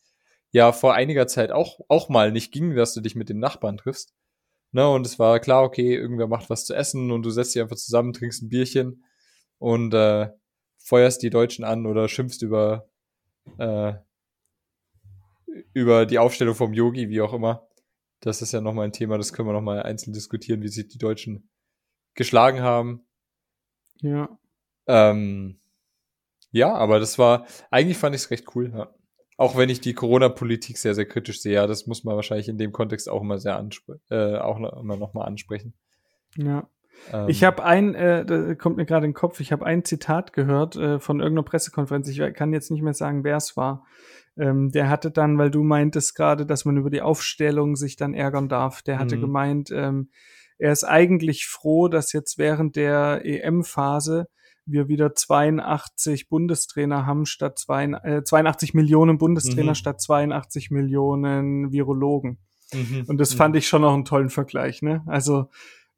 ja 0.53 0.73
vor 0.73 0.95
einiger 0.95 1.27
Zeit 1.27 1.53
auch, 1.53 1.81
auch 1.89 2.09
mal 2.09 2.33
nicht 2.33 2.53
ging, 2.53 2.75
dass 2.75 2.95
du 2.95 3.01
dich 3.01 3.15
mit 3.15 3.29
den 3.29 3.39
Nachbarn 3.39 3.77
triffst. 3.77 4.15
Ne, 4.73 4.89
und 4.89 5.05
es 5.05 5.19
war 5.19 5.41
klar, 5.41 5.65
okay, 5.65 5.95
irgendwer 5.97 6.29
macht 6.29 6.49
was 6.49 6.65
zu 6.65 6.75
essen 6.75 7.11
und 7.11 7.23
du 7.23 7.31
setzt 7.31 7.55
dich 7.55 7.63
einfach 7.63 7.77
zusammen, 7.77 8.13
trinkst 8.13 8.43
ein 8.43 8.49
Bierchen 8.49 9.05
und 9.59 9.93
äh, 9.95 10.29
feuerst 10.81 11.23
die 11.23 11.31
Deutschen 11.31 11.64
an 11.64 11.87
oder 11.87 12.09
schimpfst 12.09 12.43
über, 12.43 12.88
äh, 13.59 13.95
über 15.73 16.07
die 16.07 16.19
Aufstellung 16.19 16.55
vom 16.55 16.73
Yogi, 16.73 17.09
wie 17.09 17.21
auch 17.21 17.33
immer. 17.33 17.69
Das 18.21 18.43
ist 18.43 18.53
ja 18.53 18.61
nochmal 18.61 18.87
ein 18.87 18.93
Thema, 18.93 19.16
das 19.16 19.33
können 19.33 19.49
wir 19.49 19.53
nochmal 19.53 19.83
einzeln 19.83 20.12
diskutieren, 20.12 20.62
wie 20.62 20.69
sich 20.69 20.88
die 20.88 20.99
Deutschen 20.99 21.49
geschlagen 22.14 22.61
haben. 22.61 23.07
ja. 24.01 24.38
Ähm, 24.87 25.61
ja, 26.53 26.75
aber 26.75 26.99
das 26.99 27.19
war, 27.19 27.47
eigentlich 27.71 27.97
fand 27.97 28.16
ich 28.16 28.23
es 28.23 28.31
recht 28.31 28.57
cool, 28.57 28.73
ja. 28.75 28.93
Auch 29.37 29.57
wenn 29.57 29.71
ich 29.71 29.81
die 29.81 29.95
Corona-Politik 29.95 30.77
sehr, 30.77 30.95
sehr 30.95 31.07
kritisch 31.07 31.40
sehe, 31.40 31.55
ja, 31.55 31.66
das 31.66 31.87
muss 31.87 32.05
man 32.05 32.16
wahrscheinlich 32.16 32.49
in 32.49 32.59
dem 32.59 32.73
Kontext 32.73 33.09
auch 33.09 33.23
immer 33.23 33.38
sehr 33.38 33.66
äh, 34.11 34.37
auch 34.37 34.57
immer 34.59 34.97
nochmal 34.97 35.27
ansprechen. 35.27 35.73
Ja. 36.37 36.69
Ähm, 37.13 37.29
ich 37.29 37.45
habe 37.45 37.65
ein, 37.65 37.95
äh, 37.95 38.25
da 38.25 38.55
kommt 38.55 38.77
mir 38.77 38.87
gerade 38.87 39.07
in 39.07 39.13
den 39.13 39.17
Kopf, 39.17 39.41
ich 39.41 39.53
habe 39.53 39.67
ein 39.67 39.85
Zitat 39.85 40.33
gehört 40.33 40.77
äh, 40.77 41.01
von 41.01 41.21
irgendeiner 41.21 41.45
Pressekonferenz. 41.45 42.09
Ich 42.09 42.21
kann 42.35 42.53
jetzt 42.53 42.71
nicht 42.71 42.83
mehr 42.83 42.95
sagen, 42.95 43.25
wer 43.25 43.37
es 43.37 43.57
war. 43.57 43.85
Ähm, 44.37 44.71
der 44.71 44.89
hatte 44.89 45.11
dann, 45.11 45.39
weil 45.39 45.51
du 45.51 45.63
meintest 45.63 46.15
gerade, 46.15 46.47
dass 46.47 46.65
man 46.65 46.77
über 46.77 46.91
die 46.91 47.03
Aufstellung 47.03 47.77
sich 47.77 47.97
dann 47.97 48.15
ärgern 48.15 48.49
darf, 48.49 48.83
der 48.83 48.99
hatte 48.99 49.17
mhm. 49.17 49.21
gemeint, 49.21 49.71
ähm, 49.71 50.11
er 50.59 50.73
ist 50.73 50.85
eigentlich 50.85 51.47
froh, 51.47 51.89
dass 51.89 52.13
jetzt 52.13 52.37
während 52.37 52.77
der 52.77 53.23
EM-Phase 53.25 54.29
wir 54.67 54.89
wieder 54.89 55.15
82 55.15 56.29
Bundestrainer 56.29 57.07
haben 57.07 57.25
statt 57.25 57.59
zwei, 57.59 57.85
äh, 57.85 58.23
82 58.23 58.75
Millionen 58.75 59.19
Bundestrainer 59.19 59.73
mhm. 59.73 59.77
statt 59.77 60.01
82 60.01 60.71
Millionen 60.71 61.73
Virologen. 61.73 62.39
Mhm. 62.73 63.05
Und 63.09 63.19
das 63.19 63.35
fand 63.35 63.55
mhm. 63.55 63.59
ich 63.59 63.69
schon 63.69 63.83
noch 63.83 63.95
einen 63.95 64.05
tollen 64.05 64.31
Vergleich. 64.31 64.83
Ne? 64.83 65.03
Also 65.07 65.49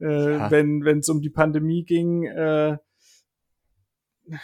äh, 0.03 0.33
ja. 0.33 0.51
wenn 0.51 0.99
es 0.99 1.09
um 1.09 1.21
die 1.21 1.31
Pandemie 1.31 1.85
ging, 1.85 2.25
äh, 2.25 2.77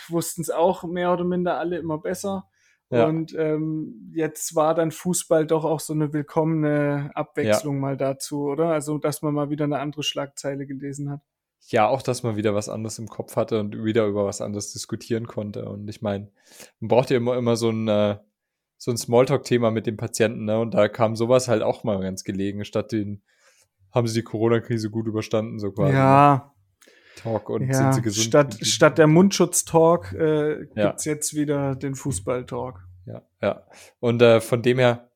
wussten 0.09 0.43
es 0.43 0.51
auch 0.51 0.85
mehr 0.85 1.13
oder 1.13 1.25
minder 1.25 1.59
alle 1.59 1.79
immer 1.79 1.99
besser. 1.99 2.49
Ja. 2.91 3.07
Und 3.07 3.35
ähm, 3.37 4.11
jetzt 4.15 4.55
war 4.55 4.75
dann 4.75 4.91
Fußball 4.91 5.47
doch 5.47 5.65
auch 5.65 5.81
so 5.81 5.93
eine 5.93 6.13
willkommene 6.15 7.11
Abwechslung 7.15 7.77
ja. 7.77 7.81
mal 7.81 7.97
dazu, 7.99 8.45
oder? 8.45 8.69
Also, 8.69 8.97
dass 8.97 9.21
man 9.21 9.35
mal 9.35 9.51
wieder 9.51 9.65
eine 9.65 9.79
andere 9.79 10.03
Schlagzeile 10.03 10.67
gelesen 10.67 11.11
hat. 11.11 11.21
Ja, 11.67 11.87
auch, 11.89 12.01
dass 12.01 12.23
man 12.23 12.37
wieder 12.37 12.55
was 12.55 12.71
anderes 12.71 12.99
im 12.99 13.09
Kopf 13.09 13.37
hatte 13.37 13.61
und 13.61 13.85
wieder 13.85 14.07
über 14.07 14.25
was 14.25 14.41
anderes 14.41 14.73
diskutieren 14.73 15.27
konnte. 15.27 15.69
Und 15.69 15.89
ich 15.89 16.01
meine, 16.01 16.31
man 16.81 16.89
braucht 16.89 17.11
ja 17.11 17.19
immer, 17.19 17.37
immer 17.37 17.57
so 17.57 17.69
ein, 17.69 17.89
äh, 17.89 18.17
so 18.79 18.91
ein 18.91 18.97
Smalltalk-Thema 18.97 19.71
mit 19.71 19.87
dem 19.87 19.99
Patienten, 19.99 20.47
ne? 20.47 20.59
Und 20.59 20.73
da 20.73 20.89
kam 20.89 21.15
sowas 21.15 21.49
halt 21.49 21.63
auch 21.63 21.85
mal 21.85 22.01
ganz 22.01 22.25
gelegen, 22.25 22.65
statt 22.65 22.93
den, 22.93 23.23
haben 23.93 24.07
sie 24.07 24.21
die 24.21 24.25
Corona-Krise 24.25 24.91
gut 24.91 25.07
überstanden, 25.07 25.59
so 25.59 25.73
quasi. 25.73 25.95
Ja, 25.95 26.55
Talk 27.17 27.51
und 27.51 27.67
ja, 27.67 27.75
sind 27.75 27.95
sie 27.95 28.03
gesund. 28.03 28.27
Statt, 28.27 28.59
statt 28.63 28.99
der 28.99 29.07
Mundschutz-Talk 29.07 30.13
äh, 30.13 30.67
gibt's 30.75 31.05
ja. 31.05 31.13
jetzt 31.13 31.35
wieder 31.35 31.75
den 31.75 31.95
Fußball-Talk. 31.95 32.87
Ja, 33.07 33.23
ja. 33.43 33.67
Und 34.01 34.23
äh, 34.23 34.41
von 34.41 34.63
dem 34.63 34.79
her 34.79 35.11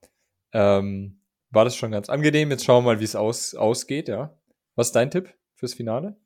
ähm, 0.53 1.21
war 1.51 1.65
das 1.65 1.77
schon 1.77 1.93
ganz 1.93 2.09
angenehm. 2.09 2.51
Jetzt 2.51 2.65
schauen 2.65 2.85
wir 2.85 2.95
mal, 2.95 3.01
wie 3.01 3.05
es 3.05 3.15
aus, 3.15 3.55
ausgeht, 3.55 4.09
ja. 4.09 4.37
Was 4.75 4.89
ist 4.89 4.97
dein 4.97 5.11
Tipp 5.11 5.33
fürs 5.55 5.75
Finale? 5.75 6.17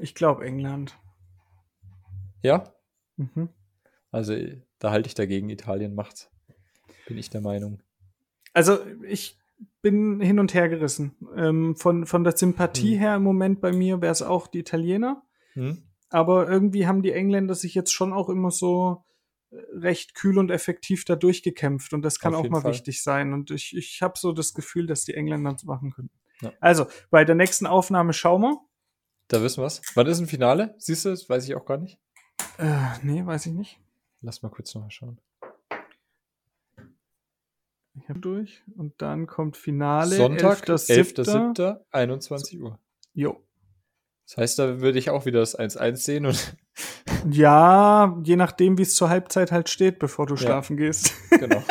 Ich 0.00 0.14
glaube 0.14 0.44
England. 0.44 0.96
Ja? 2.42 2.74
Mhm. 3.16 3.48
Also 4.10 4.34
da 4.78 4.90
halte 4.90 5.06
ich 5.06 5.14
dagegen, 5.14 5.48
Italien 5.50 5.94
macht's. 5.94 6.30
Bin 7.06 7.18
ich 7.18 7.30
der 7.30 7.40
Meinung. 7.40 7.82
Also 8.52 8.78
ich 9.06 9.39
bin 9.82 10.20
hin 10.20 10.38
und 10.38 10.54
her 10.54 10.68
gerissen. 10.68 11.16
Ähm, 11.36 11.76
von, 11.76 12.06
von 12.06 12.24
der 12.24 12.36
Sympathie 12.36 12.94
hm. 12.94 12.98
her 12.98 13.16
im 13.16 13.22
Moment 13.22 13.60
bei 13.60 13.72
mir 13.72 14.00
wäre 14.00 14.12
es 14.12 14.22
auch 14.22 14.46
die 14.46 14.60
Italiener. 14.60 15.22
Hm. 15.54 15.82
Aber 16.10 16.48
irgendwie 16.48 16.86
haben 16.86 17.02
die 17.02 17.12
Engländer 17.12 17.54
sich 17.54 17.74
jetzt 17.74 17.92
schon 17.92 18.12
auch 18.12 18.28
immer 18.28 18.50
so 18.50 19.04
äh, 19.50 19.56
recht 19.72 20.14
kühl 20.14 20.38
und 20.38 20.50
effektiv 20.50 21.04
da 21.04 21.16
durchgekämpft. 21.16 21.92
Und 21.92 22.02
das 22.02 22.18
kann 22.18 22.34
Auf 22.34 22.44
auch 22.44 22.50
mal 22.50 22.62
Fall. 22.62 22.72
wichtig 22.72 23.02
sein. 23.02 23.32
Und 23.32 23.50
ich, 23.50 23.76
ich 23.76 24.02
habe 24.02 24.14
so 24.18 24.32
das 24.32 24.54
Gefühl, 24.54 24.86
dass 24.86 25.04
die 25.04 25.14
Engländer 25.14 25.52
das 25.52 25.64
machen 25.64 25.92
können. 25.92 26.10
Ja. 26.40 26.52
Also, 26.60 26.86
bei 27.10 27.24
der 27.24 27.34
nächsten 27.34 27.66
Aufnahme 27.66 28.12
schauen 28.12 28.42
wir. 28.42 28.58
Da 29.28 29.42
wissen 29.42 29.62
wir's. 29.62 29.82
Wann 29.94 30.06
ist 30.06 30.18
ein 30.18 30.26
Finale? 30.26 30.74
Siehst 30.78 31.04
du, 31.04 31.10
das 31.10 31.28
weiß 31.28 31.46
ich 31.46 31.54
auch 31.54 31.64
gar 31.64 31.78
nicht. 31.78 31.98
Äh, 32.58 32.98
nee, 33.02 33.24
weiß 33.24 33.46
ich 33.46 33.52
nicht. 33.52 33.78
Lass 34.22 34.42
mal 34.42 34.48
kurz 34.48 34.74
nochmal 34.74 34.90
schauen. 34.90 35.20
Durch. 38.14 38.62
Und 38.76 38.94
dann 38.98 39.26
kommt 39.26 39.56
Finale. 39.56 40.16
Sonntag, 40.16 40.66
11.07. 40.66 41.60
11. 41.60 41.78
21 41.90 42.60
Uhr. 42.60 42.78
Jo. 43.12 43.44
Das 44.26 44.36
heißt, 44.36 44.58
da 44.60 44.80
würde 44.80 44.98
ich 44.98 45.10
auch 45.10 45.26
wieder 45.26 45.40
das 45.40 45.58
1-1 45.58 45.96
sehen 45.96 46.26
und. 46.26 46.56
Ja, 47.30 48.18
je 48.24 48.36
nachdem, 48.36 48.78
wie 48.78 48.82
es 48.82 48.94
zur 48.94 49.10
Halbzeit 49.10 49.52
halt 49.52 49.68
steht, 49.68 49.98
bevor 49.98 50.24
du 50.24 50.36
ja. 50.36 50.40
schlafen 50.40 50.78
gehst. 50.78 51.12
Genau. 51.28 51.62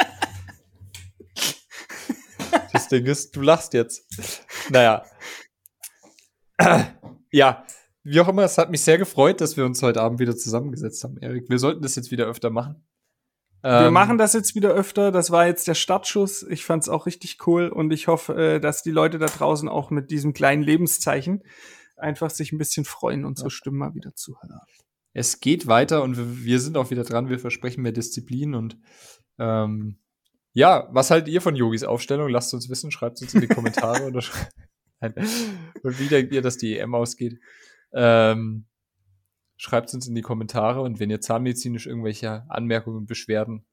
das 2.73 2.88
Ding 2.89 3.08
ist, 3.08 3.36
du 3.36 3.41
lachst 3.41 3.73
jetzt. 3.73 4.06
Naja. 4.69 5.04
ja, 7.32 7.65
wie 8.04 8.19
auch 8.19 8.28
immer, 8.28 8.43
es 8.43 8.60
hat 8.60 8.69
mich 8.69 8.82
sehr 8.82 8.99
gefreut, 8.99 9.41
dass 9.41 9.58
wir 9.58 9.65
uns 9.65 9.82
heute 9.82 10.02
Abend 10.02 10.19
wieder 10.19 10.38
zusammengesetzt 10.38 11.04
haben, 11.04 11.17
Erik. 11.17 11.49
Wir 11.49 11.58
sollten 11.58 11.82
das 11.82 11.95
jetzt 11.95 12.12
wieder 12.12 12.25
öfter 12.25 12.52
machen. 12.52 12.88
Wir 13.62 13.88
ähm, 13.88 13.93
machen 13.93 14.17
das 14.17 14.34
jetzt 14.34 14.56
wieder 14.56 14.69
öfter. 14.69 15.12
Das 15.12 15.32
war 15.32 15.45
jetzt 15.45 15.67
der 15.67 15.76
Startschuss. 15.76 16.43
Ich 16.43 16.63
fand 16.63 16.84
es 16.84 16.89
auch 16.89 17.06
richtig 17.06 17.45
cool 17.45 17.67
und 17.67 17.91
ich 17.91 18.08
hoffe, 18.08 18.36
äh, 18.36 18.60
dass 18.60 18.84
die 18.84 18.91
Leute 18.91 19.19
da 19.19 19.26
draußen 19.26 19.67
auch 19.67 19.91
mit 19.91 20.12
diesem 20.12 20.34
kleinen 20.34 20.63
Lebenszeichen 20.63 21.43
einfach 21.98 22.30
sich 22.30 22.52
ein 22.52 22.58
bisschen 22.58 22.86
freuen, 22.86 23.26
unsere 23.26 23.48
ja. 23.48 23.52
Stimmen 23.52 23.78
mal 23.78 23.93
wieder 23.93 24.15
zu 24.15 24.36
hören. 24.41 24.60
Es 25.13 25.41
geht 25.41 25.67
weiter 25.67 26.04
und 26.04 26.45
wir 26.45 26.60
sind 26.60 26.78
auch 26.78 26.91
wieder 26.91 27.04
dran. 27.04 27.30
Wir 27.30 27.39
versprechen 27.39 27.82
mehr 27.82 27.91
Disziplin 27.91 28.56
und 28.56 28.78
ähm, 29.38 29.98
ja, 30.54 30.88
was 30.91 31.12
haltet 31.12 31.30
ihr 31.30 31.41
von 31.41 31.56
Yogis 31.56 31.84
Aufstellung? 31.84 32.30
Lasst 32.30 32.54
uns 32.54 32.69
wissen, 32.69 32.91
schreibt 32.91 33.22
uns 33.22 33.34
in 33.34 33.41
die 33.41 33.48
Kommentare 33.48 34.04
oder. 34.08 34.24
Und 35.02 36.00
wie 36.00 36.08
denkt 36.08 36.34
ihr, 36.34 36.41
dass 36.41 36.58
die 36.58 36.78
EM 36.78 36.95
ausgeht? 36.95 37.39
Ähm, 37.93 38.65
Schreibt 39.62 39.89
es 39.89 39.93
uns 39.93 40.08
in 40.08 40.15
die 40.15 40.22
Kommentare 40.22 40.80
und 40.80 41.02
wenn 41.02 41.10
ihr 41.10 41.19
zahnmedizinisch 41.19 41.86
irgendwelche 41.86 42.45
Anmerkungen, 42.48 43.06
Beschwerden 43.06 43.65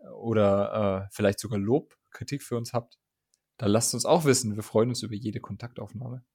äh, 0.00 0.08
oder 0.08 1.06
äh, 1.06 1.08
vielleicht 1.12 1.40
sogar 1.40 1.58
Lob, 1.58 1.96
Kritik 2.10 2.42
für 2.42 2.58
uns 2.58 2.74
habt, 2.74 2.98
dann 3.56 3.70
lasst 3.70 3.94
uns 3.94 4.04
auch 4.04 4.26
wissen. 4.26 4.54
Wir 4.54 4.62
freuen 4.62 4.90
uns 4.90 5.02
über 5.02 5.14
jede 5.14 5.40
Kontaktaufnahme. 5.40 6.26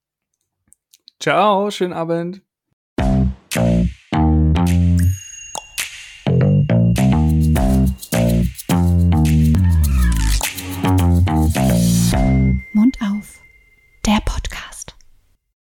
Ciao, 1.19 1.69
schönen 1.69 1.93
Abend. 1.93 2.41